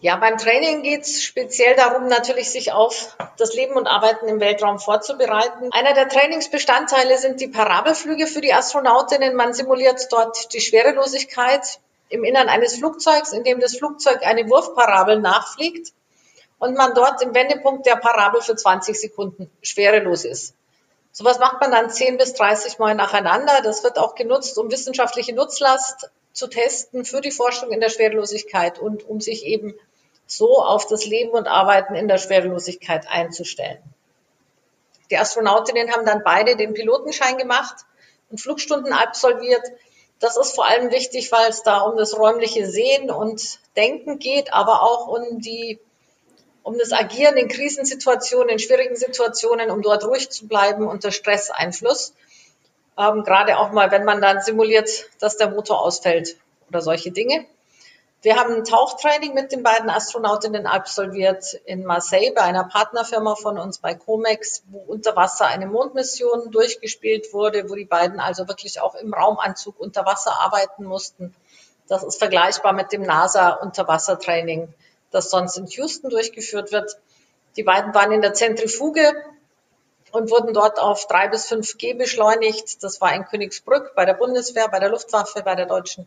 Ja, 0.00 0.14
beim 0.14 0.38
Training 0.38 0.82
geht 0.82 1.02
es 1.02 1.24
speziell 1.24 1.74
darum, 1.74 2.06
natürlich 2.06 2.50
sich 2.50 2.70
auf 2.70 3.16
das 3.36 3.54
Leben 3.54 3.74
und 3.74 3.88
Arbeiten 3.88 4.28
im 4.28 4.38
Weltraum 4.38 4.78
vorzubereiten. 4.78 5.70
Einer 5.72 5.92
der 5.92 6.08
Trainingsbestandteile 6.08 7.18
sind 7.18 7.40
die 7.40 7.48
Parabelflüge 7.48 8.28
für 8.28 8.40
die 8.40 8.54
Astronautinnen. 8.54 9.34
Man 9.34 9.54
simuliert 9.54 10.06
dort 10.12 10.52
die 10.54 10.60
Schwerelosigkeit 10.60 11.80
im 12.10 12.22
Innern 12.22 12.48
eines 12.48 12.76
Flugzeugs, 12.76 13.32
in 13.32 13.42
dem 13.42 13.58
das 13.58 13.76
Flugzeug 13.76 14.24
eine 14.24 14.48
Wurfparabel 14.48 15.18
nachfliegt 15.18 15.92
und 16.60 16.76
man 16.76 16.94
dort 16.94 17.20
im 17.22 17.34
Wendepunkt 17.34 17.84
der 17.84 17.96
Parabel 17.96 18.40
für 18.40 18.54
20 18.54 18.98
Sekunden 18.98 19.50
schwerelos 19.62 20.24
ist. 20.24 20.54
Sowas 21.18 21.40
macht 21.40 21.60
man 21.60 21.72
dann 21.72 21.90
10 21.90 22.16
bis 22.16 22.34
30 22.34 22.78
Mal 22.78 22.94
nacheinander. 22.94 23.60
Das 23.64 23.82
wird 23.82 23.98
auch 23.98 24.14
genutzt, 24.14 24.56
um 24.56 24.70
wissenschaftliche 24.70 25.34
Nutzlast 25.34 26.12
zu 26.32 26.46
testen 26.46 27.04
für 27.04 27.20
die 27.20 27.32
Forschung 27.32 27.72
in 27.72 27.80
der 27.80 27.88
Schwerelosigkeit 27.88 28.78
und 28.78 29.02
um 29.02 29.20
sich 29.20 29.44
eben 29.44 29.74
so 30.28 30.62
auf 30.62 30.86
das 30.86 31.06
Leben 31.06 31.30
und 31.30 31.48
Arbeiten 31.48 31.96
in 31.96 32.06
der 32.06 32.18
Schwerelosigkeit 32.18 33.08
einzustellen. 33.10 33.82
Die 35.10 35.18
Astronautinnen 35.18 35.92
haben 35.92 36.06
dann 36.06 36.22
beide 36.22 36.54
den 36.54 36.72
Pilotenschein 36.72 37.36
gemacht 37.36 37.84
und 38.30 38.40
Flugstunden 38.40 38.92
absolviert. 38.92 39.62
Das 40.20 40.36
ist 40.36 40.54
vor 40.54 40.66
allem 40.66 40.92
wichtig, 40.92 41.32
weil 41.32 41.50
es 41.50 41.64
da 41.64 41.80
um 41.80 41.96
das 41.96 42.16
räumliche 42.16 42.64
Sehen 42.64 43.10
und 43.10 43.58
Denken 43.74 44.20
geht, 44.20 44.54
aber 44.54 44.84
auch 44.84 45.08
um 45.08 45.40
die 45.40 45.80
um 46.68 46.76
das 46.76 46.92
Agieren 46.92 47.38
in 47.38 47.48
Krisensituationen, 47.48 48.50
in 48.50 48.58
schwierigen 48.58 48.94
Situationen, 48.94 49.70
um 49.70 49.80
dort 49.80 50.04
ruhig 50.04 50.28
zu 50.28 50.46
bleiben 50.46 50.86
unter 50.86 51.10
Stresseinfluss. 51.10 52.12
Ähm, 52.98 53.24
gerade 53.24 53.56
auch 53.56 53.72
mal, 53.72 53.90
wenn 53.90 54.04
man 54.04 54.20
dann 54.20 54.42
simuliert, 54.42 54.90
dass 55.18 55.38
der 55.38 55.48
Motor 55.48 55.80
ausfällt 55.80 56.36
oder 56.68 56.82
solche 56.82 57.10
Dinge. 57.10 57.46
Wir 58.20 58.36
haben 58.36 58.54
ein 58.54 58.64
Tauchtraining 58.64 59.32
mit 59.32 59.50
den 59.50 59.62
beiden 59.62 59.88
Astronautinnen 59.88 60.66
absolviert 60.66 61.54
in 61.64 61.86
Marseille 61.86 62.32
bei 62.34 62.42
einer 62.42 62.64
Partnerfirma 62.64 63.36
von 63.36 63.58
uns 63.58 63.78
bei 63.78 63.94
Comex, 63.94 64.62
wo 64.68 64.78
unter 64.78 65.16
Wasser 65.16 65.46
eine 65.46 65.66
Mondmission 65.66 66.50
durchgespielt 66.50 67.32
wurde, 67.32 67.70
wo 67.70 67.76
die 67.76 67.86
beiden 67.86 68.20
also 68.20 68.46
wirklich 68.46 68.82
auch 68.82 68.94
im 68.94 69.14
Raumanzug 69.14 69.80
unter 69.80 70.04
Wasser 70.04 70.38
arbeiten 70.38 70.84
mussten. 70.84 71.34
Das 71.86 72.04
ist 72.04 72.18
vergleichbar 72.18 72.74
mit 72.74 72.92
dem 72.92 73.00
NASA 73.00 73.52
Unterwassertraining, 73.52 74.68
das 75.10 75.30
sonst 75.30 75.56
in 75.56 75.66
Houston 75.66 76.10
durchgeführt 76.10 76.72
wird. 76.72 76.98
Die 77.56 77.62
beiden 77.62 77.94
waren 77.94 78.12
in 78.12 78.22
der 78.22 78.34
Zentrifuge 78.34 79.12
und 80.12 80.30
wurden 80.30 80.54
dort 80.54 80.78
auf 80.78 81.06
drei 81.06 81.28
bis 81.28 81.46
fünf 81.46 81.76
G 81.78 81.94
beschleunigt. 81.94 82.82
Das 82.82 83.00
war 83.00 83.14
in 83.14 83.24
Königsbrück 83.24 83.94
bei 83.94 84.04
der 84.04 84.14
Bundeswehr, 84.14 84.68
bei 84.68 84.78
der 84.78 84.90
Luftwaffe, 84.90 85.42
bei 85.42 85.54
der 85.54 85.66
deutschen 85.66 86.06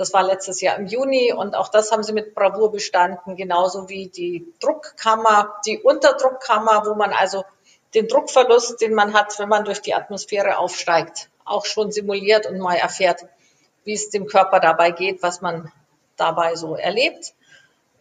das 0.00 0.14
war 0.14 0.22
letztes 0.22 0.62
Jahr 0.62 0.76
im 0.76 0.86
Juni 0.86 1.30
und 1.32 1.54
auch 1.54 1.68
das 1.68 1.92
haben 1.92 2.02
sie 2.02 2.14
mit 2.14 2.34
Bravour 2.34 2.72
bestanden, 2.72 3.36
genauso 3.36 3.90
wie 3.90 4.06
die 4.06 4.50
Druckkammer, 4.58 5.60
die 5.66 5.78
Unterdruckkammer, 5.78 6.86
wo 6.86 6.94
man 6.94 7.12
also 7.12 7.44
den 7.92 8.08
Druckverlust, 8.08 8.80
den 8.80 8.94
man 8.94 9.12
hat, 9.12 9.38
wenn 9.38 9.50
man 9.50 9.66
durch 9.66 9.82
die 9.82 9.92
Atmosphäre 9.92 10.56
aufsteigt, 10.56 11.28
auch 11.44 11.66
schon 11.66 11.92
simuliert 11.92 12.46
und 12.46 12.58
mal 12.60 12.76
erfährt, 12.76 13.26
wie 13.84 13.92
es 13.92 14.08
dem 14.08 14.26
Körper 14.26 14.58
dabei 14.58 14.90
geht, 14.90 15.22
was 15.22 15.42
man 15.42 15.70
dabei 16.16 16.54
so 16.54 16.76
erlebt. 16.76 17.34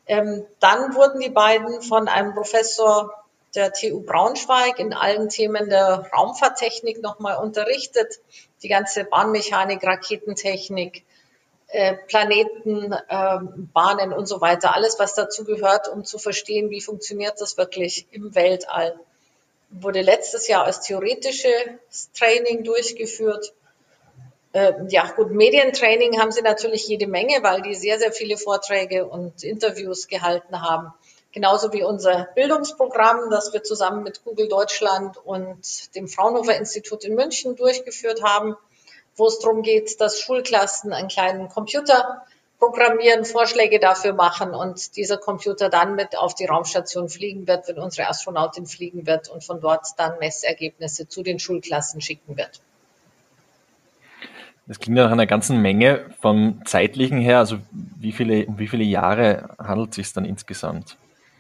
Ähm, 0.09 0.43
dann 0.59 0.95
wurden 0.95 1.21
die 1.21 1.29
beiden 1.29 1.83
von 1.83 2.07
einem 2.07 2.33
Professor 2.33 3.13
der 3.53 3.71
TU 3.73 4.01
Braunschweig 4.01 4.79
in 4.79 4.91
allen 4.91 5.29
Themen 5.29 5.69
der 5.69 6.09
Raumfahrttechnik 6.11 6.99
nochmal 7.03 7.37
unterrichtet. 7.37 8.19
Die 8.63 8.69
ganze 8.69 9.03
Bahnmechanik, 9.03 9.83
Raketentechnik, 9.83 11.05
äh, 11.67 11.95
Planeten, 12.07 12.91
äh, 12.91 13.37
Bahnen 13.71 14.11
und 14.11 14.25
so 14.25 14.41
weiter, 14.41 14.73
alles, 14.73 14.97
was 14.97 15.13
dazu 15.13 15.43
gehört, 15.43 15.87
um 15.87 16.03
zu 16.03 16.17
verstehen, 16.17 16.71
wie 16.71 16.81
funktioniert 16.81 17.39
das 17.39 17.57
wirklich 17.57 18.07
im 18.09 18.33
Weltall. 18.33 18.99
Wurde 19.69 20.01
letztes 20.01 20.47
Jahr 20.47 20.65
als 20.65 20.81
theoretisches 20.81 22.11
Training 22.17 22.63
durchgeführt. 22.63 23.53
Äh, 24.53 24.73
ja, 24.89 25.11
gut, 25.11 25.31
Medientraining 25.31 26.19
haben 26.19 26.31
sie 26.31 26.41
natürlich 26.41 26.87
jede 26.87 27.07
Menge, 27.07 27.43
weil 27.43 27.61
die 27.61 27.75
sehr, 27.75 27.99
sehr 27.99 28.11
viele 28.11 28.37
Vorträge 28.37 29.05
und 29.05 29.43
Interviews 29.43 30.07
gehalten 30.07 30.61
haben. 30.61 30.93
Genauso 31.31 31.71
wie 31.73 31.83
unser 31.83 32.29
Bildungsprogramm, 32.33 33.29
das 33.29 33.53
wir 33.53 33.61
zusammen 33.61 34.01
mit 34.01 34.23
Google 34.23 34.47
Deutschland 34.47 35.17
und 35.23 35.95
dem 35.95 36.07
Fraunhofer 36.07 36.55
Institut 36.55 37.03
in 37.03 37.13
München 37.13 37.55
durchgeführt 37.55 38.23
haben 38.23 38.55
wo 39.19 39.27
es 39.27 39.39
darum 39.39 39.61
geht, 39.61 39.99
dass 40.01 40.19
Schulklassen 40.19 40.93
einen 40.93 41.09
kleinen 41.09 41.49
Computer 41.49 42.25
programmieren, 42.57 43.25
Vorschläge 43.25 43.79
dafür 43.79 44.13
machen 44.13 44.53
und 44.53 44.95
dieser 44.95 45.17
Computer 45.17 45.69
dann 45.69 45.95
mit 45.95 46.17
auf 46.17 46.35
die 46.35 46.45
Raumstation 46.45 47.07
fliegen 47.07 47.47
wird, 47.47 47.67
wenn 47.67 47.79
unsere 47.79 48.07
Astronautin 48.07 48.65
fliegen 48.65 49.05
wird 49.05 49.29
und 49.29 49.43
von 49.43 49.61
dort 49.61 49.87
dann 49.97 50.17
Messergebnisse 50.19 51.07
zu 51.07 51.23
den 51.23 51.39
Schulklassen 51.39 52.01
schicken 52.01 52.37
wird. 52.37 52.61
Das 54.69 54.77
klingt 54.77 54.97
nach 54.97 55.11
einer 55.11 55.25
ganzen 55.25 55.63
Menge 55.63 56.05
vom 56.21 56.61
zeitlichen 56.63 57.17
her. 57.17 57.39
Also 57.39 57.57
wie 57.71 58.11
viele, 58.11 58.45
um 58.45 58.59
wie 58.59 58.67
viele 58.67 58.83
Jahre 58.83 59.49
handelt 59.57 59.89
es 59.89 59.95
sich 59.95 60.13
dann 60.13 60.25
insgesamt? 60.25 60.95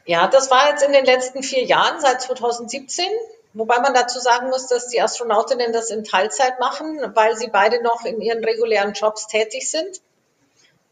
Ja, 0.07 0.27
das 0.27 0.49
war 0.49 0.71
jetzt 0.71 0.81
in 0.81 0.93
den 0.93 1.05
letzten 1.05 1.43
vier 1.43 1.63
Jahren, 1.63 2.01
seit 2.01 2.23
2017. 2.23 3.05
Wobei 3.53 3.81
man 3.81 3.93
dazu 3.93 4.19
sagen 4.19 4.49
muss, 4.49 4.65
dass 4.65 4.87
die 4.87 4.99
Astronautinnen 4.99 5.71
das 5.71 5.91
in 5.91 6.03
Teilzeit 6.03 6.59
machen, 6.59 6.99
weil 7.13 7.37
sie 7.37 7.49
beide 7.49 7.83
noch 7.83 8.03
in 8.03 8.19
ihren 8.19 8.43
regulären 8.43 8.93
Jobs 8.93 9.27
tätig 9.27 9.69
sind. 9.69 10.01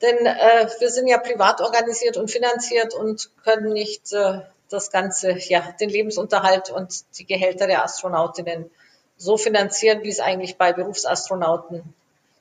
Denn 0.03 0.27
äh, 0.27 0.69
wir 0.77 0.91
sind 0.91 1.07
ja 1.07 1.17
privat 1.17 1.59
organisiert 1.59 2.17
und 2.17 2.29
finanziert 2.29 2.93
und 2.93 3.31
können 3.43 3.73
nicht 3.73 4.13
äh, 4.13 4.41
das 4.69 4.91
Ganze, 4.91 5.39
ja, 5.39 5.73
den 5.79 5.89
Lebensunterhalt 5.89 6.69
und 6.69 7.03
die 7.17 7.25
Gehälter 7.25 7.65
der 7.65 7.83
Astronautinnen 7.83 8.69
so 9.17 9.37
finanzieren, 9.37 10.03
wie 10.03 10.09
es 10.09 10.19
eigentlich 10.19 10.57
bei 10.57 10.71
Berufsastronauten 10.71 11.95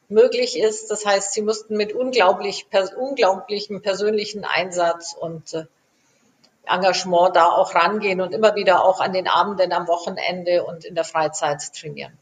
möglich 0.08 0.58
ist. 0.58 0.90
Das 0.90 1.04
heißt, 1.04 1.32
sie 1.32 1.42
mussten 1.42 1.76
mit 1.76 1.92
unglaublich, 1.92 2.68
pers 2.70 2.92
unglaublichem 2.94 3.82
persönlichen 3.82 4.44
Einsatz 4.44 5.14
und 5.18 5.54
äh, 5.54 5.64
Engagement 6.66 7.36
da 7.36 7.46
auch 7.46 7.74
rangehen 7.74 8.20
und 8.20 8.32
immer 8.32 8.54
wieder 8.56 8.84
auch 8.84 9.00
an 9.00 9.12
den 9.12 9.28
Abenden, 9.28 9.72
am 9.72 9.86
Wochenende 9.86 10.64
und 10.64 10.84
in 10.84 10.94
der 10.94 11.04
Freizeit 11.04 11.60
trainieren. 11.74 12.18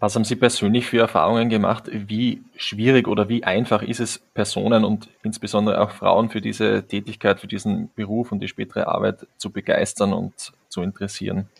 Was 0.00 0.14
haben 0.14 0.24
Sie 0.24 0.36
persönlich 0.36 0.86
für 0.86 0.98
Erfahrungen 0.98 1.50
gemacht? 1.50 1.84
Wie 1.92 2.42
schwierig 2.56 3.06
oder 3.06 3.28
wie 3.28 3.44
einfach 3.44 3.82
ist 3.82 4.00
es, 4.00 4.18
Personen 4.32 4.82
und 4.82 5.10
insbesondere 5.22 5.78
auch 5.78 5.90
Frauen 5.90 6.30
für 6.30 6.40
diese 6.40 6.86
Tätigkeit, 6.86 7.38
für 7.38 7.46
diesen 7.46 7.90
Beruf 7.94 8.32
und 8.32 8.40
die 8.40 8.48
spätere 8.48 8.88
Arbeit 8.88 9.26
zu 9.36 9.50
begeistern 9.50 10.14
und 10.14 10.52
zu 10.70 10.80
interessieren? 10.80 11.50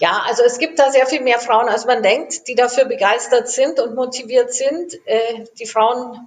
Ja, 0.00 0.22
also 0.26 0.42
es 0.42 0.56
gibt 0.58 0.78
da 0.78 0.90
sehr 0.90 1.06
viel 1.06 1.20
mehr 1.20 1.38
Frauen, 1.38 1.68
als 1.68 1.84
man 1.84 2.02
denkt, 2.02 2.48
die 2.48 2.54
dafür 2.54 2.86
begeistert 2.86 3.50
sind 3.50 3.78
und 3.78 3.94
motiviert 3.94 4.52
sind. 4.52 4.94
Äh, 5.06 5.44
die 5.58 5.66
Frauen 5.66 6.26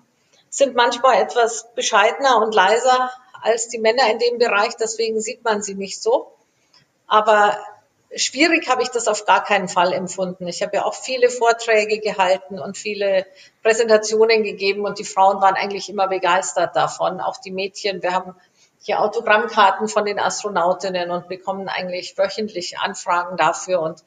sind 0.52 0.76
manchmal 0.76 1.20
etwas 1.20 1.74
bescheidener 1.74 2.38
und 2.38 2.54
leiser 2.54 3.12
als 3.42 3.70
die 3.70 3.80
Männer 3.80 4.12
in 4.12 4.20
dem 4.20 4.38
Bereich, 4.38 4.76
deswegen 4.80 5.20
sieht 5.20 5.44
man 5.44 5.64
sie 5.64 5.74
nicht 5.74 6.00
so. 6.00 6.32
Aber 7.08 7.58
schwierig 8.16 8.70
habe 8.70 8.84
ich 8.84 8.90
das 8.90 9.08
auf 9.08 9.26
gar 9.26 9.44
keinen 9.44 9.68
Fall 9.68 9.92
empfunden. 9.92 10.48
Ich 10.48 10.62
habe 10.62 10.78
ja 10.78 10.86
auch 10.86 10.94
viele 10.94 11.30
Vorträge 11.30 11.98
gehalten 12.00 12.60
und 12.60 12.78
viele 12.78 13.26
Präsentationen 13.64 14.44
gegeben 14.44 14.86
und 14.86 15.00
die 15.00 15.04
Frauen 15.04 15.42
waren 15.42 15.56
eigentlich 15.56 15.90
immer 15.90 16.08
begeistert 16.08 16.76
davon, 16.76 17.20
auch 17.20 17.38
die 17.38 17.52
Mädchen. 17.52 18.04
Wir 18.04 18.14
haben 18.14 18.36
hier 18.84 19.00
Autogrammkarten 19.00 19.88
von 19.88 20.04
den 20.04 20.20
Astronautinnen 20.20 21.10
und 21.10 21.30
bekommen 21.30 21.70
eigentlich 21.70 22.18
wöchentlich 22.18 22.78
Anfragen 22.80 23.38
dafür 23.38 23.82
und 23.82 24.04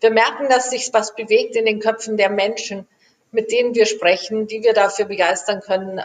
wir 0.00 0.10
merken, 0.10 0.48
dass 0.48 0.70
sich 0.70 0.90
was 0.92 1.16
bewegt 1.16 1.56
in 1.56 1.64
den 1.66 1.80
Köpfen 1.80 2.16
der 2.16 2.30
Menschen, 2.30 2.86
mit 3.32 3.50
denen 3.50 3.74
wir 3.74 3.86
sprechen, 3.86 4.46
die 4.46 4.62
wir 4.62 4.74
dafür 4.74 5.06
begeistern 5.06 5.60
können, 5.60 6.00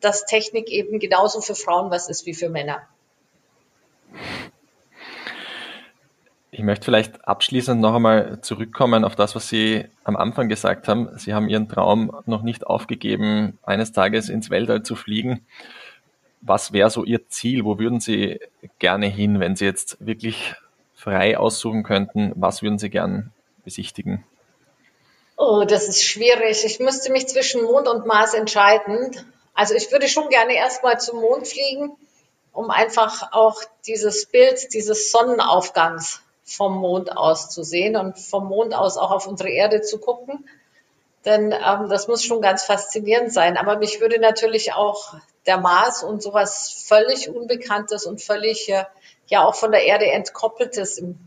dass 0.00 0.26
Technik 0.26 0.68
eben 0.68 0.98
genauso 0.98 1.40
für 1.40 1.54
Frauen 1.54 1.90
was 1.90 2.08
ist 2.08 2.26
wie 2.26 2.34
für 2.34 2.48
Männer. 2.48 2.82
Ich 6.50 6.64
möchte 6.64 6.84
vielleicht 6.84 7.26
abschließend 7.26 7.80
noch 7.80 7.94
einmal 7.94 8.40
zurückkommen 8.42 9.04
auf 9.04 9.14
das, 9.14 9.36
was 9.36 9.48
Sie 9.48 9.86
am 10.02 10.16
Anfang 10.16 10.48
gesagt 10.48 10.88
haben. 10.88 11.16
Sie 11.16 11.32
haben 11.32 11.48
Ihren 11.48 11.68
Traum 11.68 12.10
noch 12.26 12.42
nicht 12.42 12.66
aufgegeben, 12.66 13.58
eines 13.62 13.92
Tages 13.92 14.28
ins 14.28 14.50
Weltall 14.50 14.82
zu 14.82 14.96
fliegen. 14.96 15.46
Was 16.40 16.72
wäre 16.72 16.90
so 16.90 17.04
Ihr 17.04 17.28
Ziel? 17.28 17.64
Wo 17.64 17.78
würden 17.78 18.00
Sie 18.00 18.40
gerne 18.78 19.06
hin, 19.06 19.40
wenn 19.40 19.56
Sie 19.56 19.64
jetzt 19.64 19.96
wirklich 20.00 20.54
frei 20.94 21.38
aussuchen 21.38 21.82
könnten? 21.82 22.32
Was 22.36 22.62
würden 22.62 22.78
Sie 22.78 22.90
gern 22.90 23.32
besichtigen? 23.64 24.24
Oh, 25.36 25.64
das 25.64 25.88
ist 25.88 26.04
schwierig. 26.04 26.64
Ich 26.64 26.80
müsste 26.80 27.10
mich 27.12 27.26
zwischen 27.28 27.62
Mond 27.62 27.88
und 27.88 28.06
Mars 28.06 28.34
entscheiden. 28.34 29.16
Also 29.54 29.74
ich 29.74 29.90
würde 29.90 30.08
schon 30.08 30.28
gerne 30.28 30.54
erstmal 30.54 31.00
zum 31.00 31.20
Mond 31.20 31.48
fliegen, 31.48 31.92
um 32.52 32.70
einfach 32.70 33.32
auch 33.32 33.62
dieses 33.86 34.26
Bild 34.26 34.74
dieses 34.74 35.10
Sonnenaufgangs 35.10 36.20
vom 36.44 36.76
Mond 36.76 37.16
aus 37.16 37.48
zu 37.48 37.62
sehen 37.62 37.96
und 37.96 38.18
vom 38.18 38.48
Mond 38.48 38.74
aus 38.74 38.96
auch 38.96 39.10
auf 39.10 39.26
unsere 39.26 39.50
Erde 39.50 39.82
zu 39.82 39.98
gucken. 39.98 40.44
Denn 41.24 41.52
ähm, 41.52 41.88
das 41.88 42.08
muss 42.08 42.24
schon 42.24 42.40
ganz 42.40 42.64
faszinierend 42.64 43.32
sein. 43.32 43.56
Aber 43.56 43.78
mich 43.78 44.00
würde 44.00 44.18
natürlich 44.18 44.72
auch 44.72 45.14
der 45.46 45.58
Mars 45.58 46.02
und 46.02 46.22
sowas 46.22 46.84
völlig 46.86 47.28
Unbekanntes 47.28 48.06
und 48.06 48.22
völlig 48.22 48.68
äh, 48.70 48.84
ja 49.26 49.44
auch 49.44 49.54
von 49.54 49.70
der 49.70 49.84
Erde 49.84 50.06
entkoppeltes 50.06 50.98
im 50.98 51.18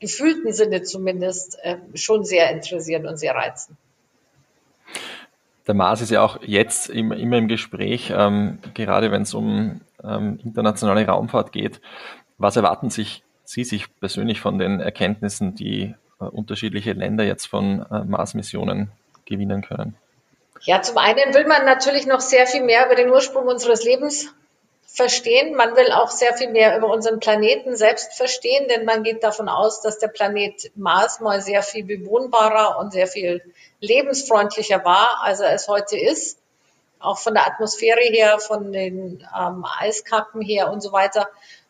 gefühlten 0.00 0.52
Sinne 0.52 0.82
zumindest 0.82 1.58
äh, 1.62 1.76
schon 1.94 2.24
sehr 2.24 2.50
interessieren 2.50 3.06
und 3.06 3.18
sehr 3.18 3.34
reizen. 3.34 3.76
Der 5.66 5.74
Mars 5.74 6.00
ist 6.00 6.10
ja 6.10 6.22
auch 6.22 6.38
jetzt 6.42 6.90
immer, 6.90 7.16
immer 7.16 7.38
im 7.38 7.48
Gespräch, 7.48 8.12
ähm, 8.14 8.58
gerade 8.74 9.10
wenn 9.10 9.22
es 9.22 9.34
um 9.34 9.80
ähm, 10.02 10.38
internationale 10.42 11.06
Raumfahrt 11.06 11.52
geht. 11.52 11.80
Was 12.38 12.56
erwarten 12.56 12.90
sich 12.90 13.22
Sie 13.46 13.64
sich 13.64 13.94
persönlich 13.96 14.40
von 14.40 14.58
den 14.58 14.80
Erkenntnissen, 14.80 15.54
die 15.54 15.94
unterschiedliche 16.32 16.92
Länder 16.92 17.24
jetzt 17.24 17.46
von 17.46 17.84
äh, 17.90 18.04
Mars-Missionen 18.04 18.90
gewinnen 19.24 19.62
können? 19.62 19.96
Ja, 20.62 20.80
zum 20.80 20.98
einen 20.98 21.34
will 21.34 21.46
man 21.46 21.64
natürlich 21.64 22.06
noch 22.06 22.20
sehr 22.20 22.46
viel 22.46 22.62
mehr 22.62 22.86
über 22.86 22.94
den 22.94 23.10
Ursprung 23.10 23.46
unseres 23.46 23.84
Lebens 23.84 24.32
verstehen. 24.86 25.56
Man 25.56 25.76
will 25.76 25.90
auch 25.90 26.10
sehr 26.10 26.34
viel 26.34 26.50
mehr 26.50 26.78
über 26.78 26.88
unseren 26.88 27.18
Planeten 27.18 27.76
selbst 27.76 28.14
verstehen, 28.14 28.68
denn 28.68 28.84
man 28.84 29.02
geht 29.02 29.24
davon 29.24 29.48
aus, 29.48 29.82
dass 29.82 29.98
der 29.98 30.08
Planet 30.08 30.70
Mars 30.76 31.20
mal 31.20 31.42
sehr 31.42 31.62
viel 31.62 31.84
bewohnbarer 31.84 32.78
und 32.78 32.92
sehr 32.92 33.08
viel 33.08 33.42
lebensfreundlicher 33.80 34.84
war, 34.84 35.20
als 35.22 35.40
er 35.40 35.52
es 35.52 35.66
heute 35.66 35.98
ist. 35.98 36.38
Auch 37.00 37.18
von 37.18 37.34
der 37.34 37.46
Atmosphäre 37.46 38.00
her, 38.00 38.38
von 38.38 38.72
den 38.72 39.26
ähm, 39.38 39.66
Eiskappen 39.78 40.40
her 40.40 40.70
und 40.70 40.80
so 40.80 40.92
weiter. 40.92 41.28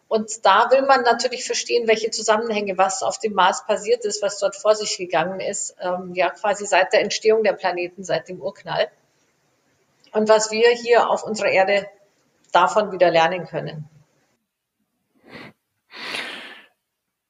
Und 0.09 0.45
da 0.45 0.71
will 0.71 0.83
man 0.83 1.03
natürlich 1.03 1.45
verstehen, 1.45 1.88
welche 1.88 2.11
Zusammenhänge, 2.11 2.77
was 2.79 3.03
auf 3.03 3.19
dem 3.19 3.33
Mars 3.33 3.67
passiert 3.67 4.05
ist, 4.05 4.23
was 4.23 4.38
dort 4.38 4.55
vor 4.55 4.75
sich 4.75 4.97
gegangen 4.99 5.40
ist, 5.40 5.77
ähm, 5.81 6.12
ja 6.14 6.31
quasi 6.31 6.67
seit 6.67 6.93
der 6.93 7.01
Entstehung 7.01 7.43
der 7.43 7.55
Planeten, 7.55 8.05
seit 8.05 8.29
dem 8.29 8.40
Urknall. 8.40 8.88
Und 10.12 10.29
was 10.29 10.51
wir 10.51 10.69
hier 10.71 11.11
auf 11.11 11.25
unserer 11.25 11.49
Erde 11.49 11.88
davon 12.53 12.93
wieder 12.93 13.11
lernen 13.11 13.47
können. 13.47 13.88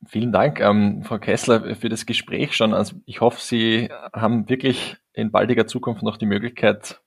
Vielen 0.07 0.33
Dank, 0.33 0.61
ähm, 0.61 1.03
Frau 1.03 1.19
Kessler, 1.19 1.75
für 1.75 1.89
das 1.89 2.07
Gespräch 2.07 2.55
schon. 2.55 2.75
Also 2.75 2.97
ich 3.07 3.21
hoffe, 3.21 3.41
Sie 3.41 3.91
haben 4.13 4.49
wirklich 4.49 4.97
in 5.13 5.33
baldiger 5.33 5.67
Zukunft 5.67 6.03
noch 6.03 6.19
die 6.19 6.27
Möglichkeit, 6.27 7.01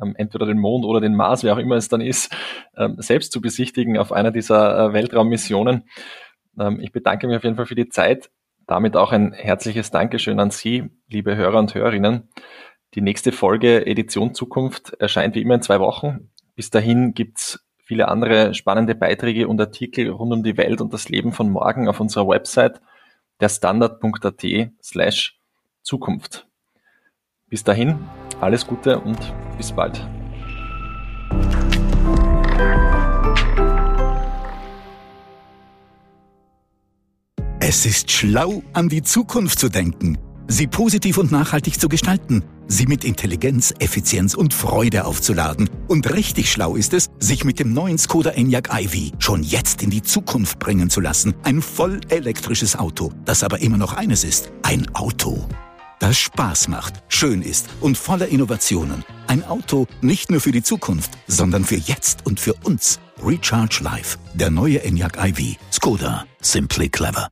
ähm, 0.00 0.14
entweder 0.16 0.46
den 0.46 0.58
Mond 0.58 0.84
oder 0.84 1.00
den 1.00 1.14
Mars, 1.14 1.44
wer 1.44 1.54
auch 1.54 1.58
immer 1.58 1.76
es 1.76 1.88
dann 1.88 2.00
ist, 2.00 2.34
ähm, 2.76 2.96
selbst 2.98 3.32
zu 3.32 3.40
besichtigen 3.40 3.98
auf 3.98 4.12
einer 4.12 4.30
dieser 4.30 4.88
äh, 4.88 4.92
Weltraummissionen. 4.92 5.84
Ähm, 6.58 6.80
ich 6.80 6.92
bedanke 6.92 7.26
mich 7.26 7.36
auf 7.36 7.44
jeden 7.44 7.56
Fall 7.56 7.66
für 7.66 7.74
die 7.74 7.88
Zeit. 7.88 8.30
Damit 8.66 8.96
auch 8.96 9.12
ein 9.12 9.32
herzliches 9.32 9.90
Dankeschön 9.90 10.40
an 10.40 10.50
Sie, 10.50 10.90
liebe 11.08 11.36
Hörer 11.36 11.58
und 11.58 11.74
Hörerinnen. 11.74 12.28
Die 12.94 13.00
nächste 13.00 13.32
Folge 13.32 13.86
Edition 13.86 14.34
Zukunft 14.34 14.92
erscheint 14.98 15.34
wie 15.34 15.42
immer 15.42 15.54
in 15.54 15.62
zwei 15.62 15.80
Wochen. 15.80 16.30
Bis 16.54 16.70
dahin 16.70 17.14
gibt's 17.14 17.64
viele 17.82 18.08
andere 18.08 18.52
spannende 18.52 18.94
Beiträge 18.94 19.48
und 19.48 19.60
Artikel 19.60 20.10
rund 20.10 20.32
um 20.32 20.42
die 20.42 20.58
Welt 20.58 20.82
und 20.82 20.92
das 20.92 21.08
Leben 21.08 21.32
von 21.32 21.50
morgen 21.50 21.88
auf 21.88 22.00
unserer 22.00 22.28
Website 22.28 22.80
derstandard.at 23.40 24.44
slash 24.82 25.38
Zukunft. 25.82 26.46
Bis 27.48 27.64
dahin, 27.64 27.98
alles 28.40 28.66
Gute 28.66 28.98
und 29.00 29.18
bis 29.56 29.72
bald. 29.72 30.06
Es 37.60 37.84
ist 37.84 38.10
schlau, 38.10 38.62
an 38.72 38.88
die 38.88 39.02
Zukunft 39.02 39.58
zu 39.58 39.68
denken, 39.68 40.18
sie 40.46 40.66
positiv 40.66 41.18
und 41.18 41.30
nachhaltig 41.30 41.80
zu 41.80 41.88
gestalten– 41.88 42.44
sie 42.68 42.86
mit 42.86 43.04
Intelligenz, 43.04 43.74
Effizienz 43.78 44.34
und 44.34 44.54
Freude 44.54 45.04
aufzuladen. 45.04 45.68
Und 45.88 46.12
richtig 46.12 46.52
schlau 46.52 46.76
ist 46.76 46.94
es, 46.94 47.08
sich 47.18 47.44
mit 47.44 47.58
dem 47.58 47.72
neuen 47.72 47.98
Skoda 47.98 48.30
Enyaq 48.30 48.70
iV 48.72 49.12
schon 49.18 49.42
jetzt 49.42 49.82
in 49.82 49.90
die 49.90 50.02
Zukunft 50.02 50.58
bringen 50.58 50.90
zu 50.90 51.00
lassen. 51.00 51.34
Ein 51.42 51.62
voll 51.62 52.00
elektrisches 52.08 52.76
Auto, 52.76 53.12
das 53.24 53.42
aber 53.42 53.60
immer 53.60 53.78
noch 53.78 53.94
eines 53.94 54.22
ist, 54.22 54.52
ein 54.62 54.86
Auto. 54.94 55.48
Das 55.98 56.16
Spaß 56.16 56.68
macht, 56.68 56.94
schön 57.08 57.42
ist 57.42 57.66
und 57.80 57.98
voller 57.98 58.28
Innovationen. 58.28 59.04
Ein 59.26 59.42
Auto 59.44 59.86
nicht 60.00 60.30
nur 60.30 60.40
für 60.40 60.52
die 60.52 60.62
Zukunft, 60.62 61.10
sondern 61.26 61.64
für 61.64 61.76
jetzt 61.76 62.24
und 62.24 62.38
für 62.38 62.54
uns. 62.62 63.00
Recharge 63.20 63.80
Life, 63.82 64.16
der 64.34 64.50
neue 64.50 64.84
Enyaq 64.84 65.18
iV. 65.18 65.56
Skoda, 65.72 66.24
simply 66.40 66.88
clever. 66.88 67.26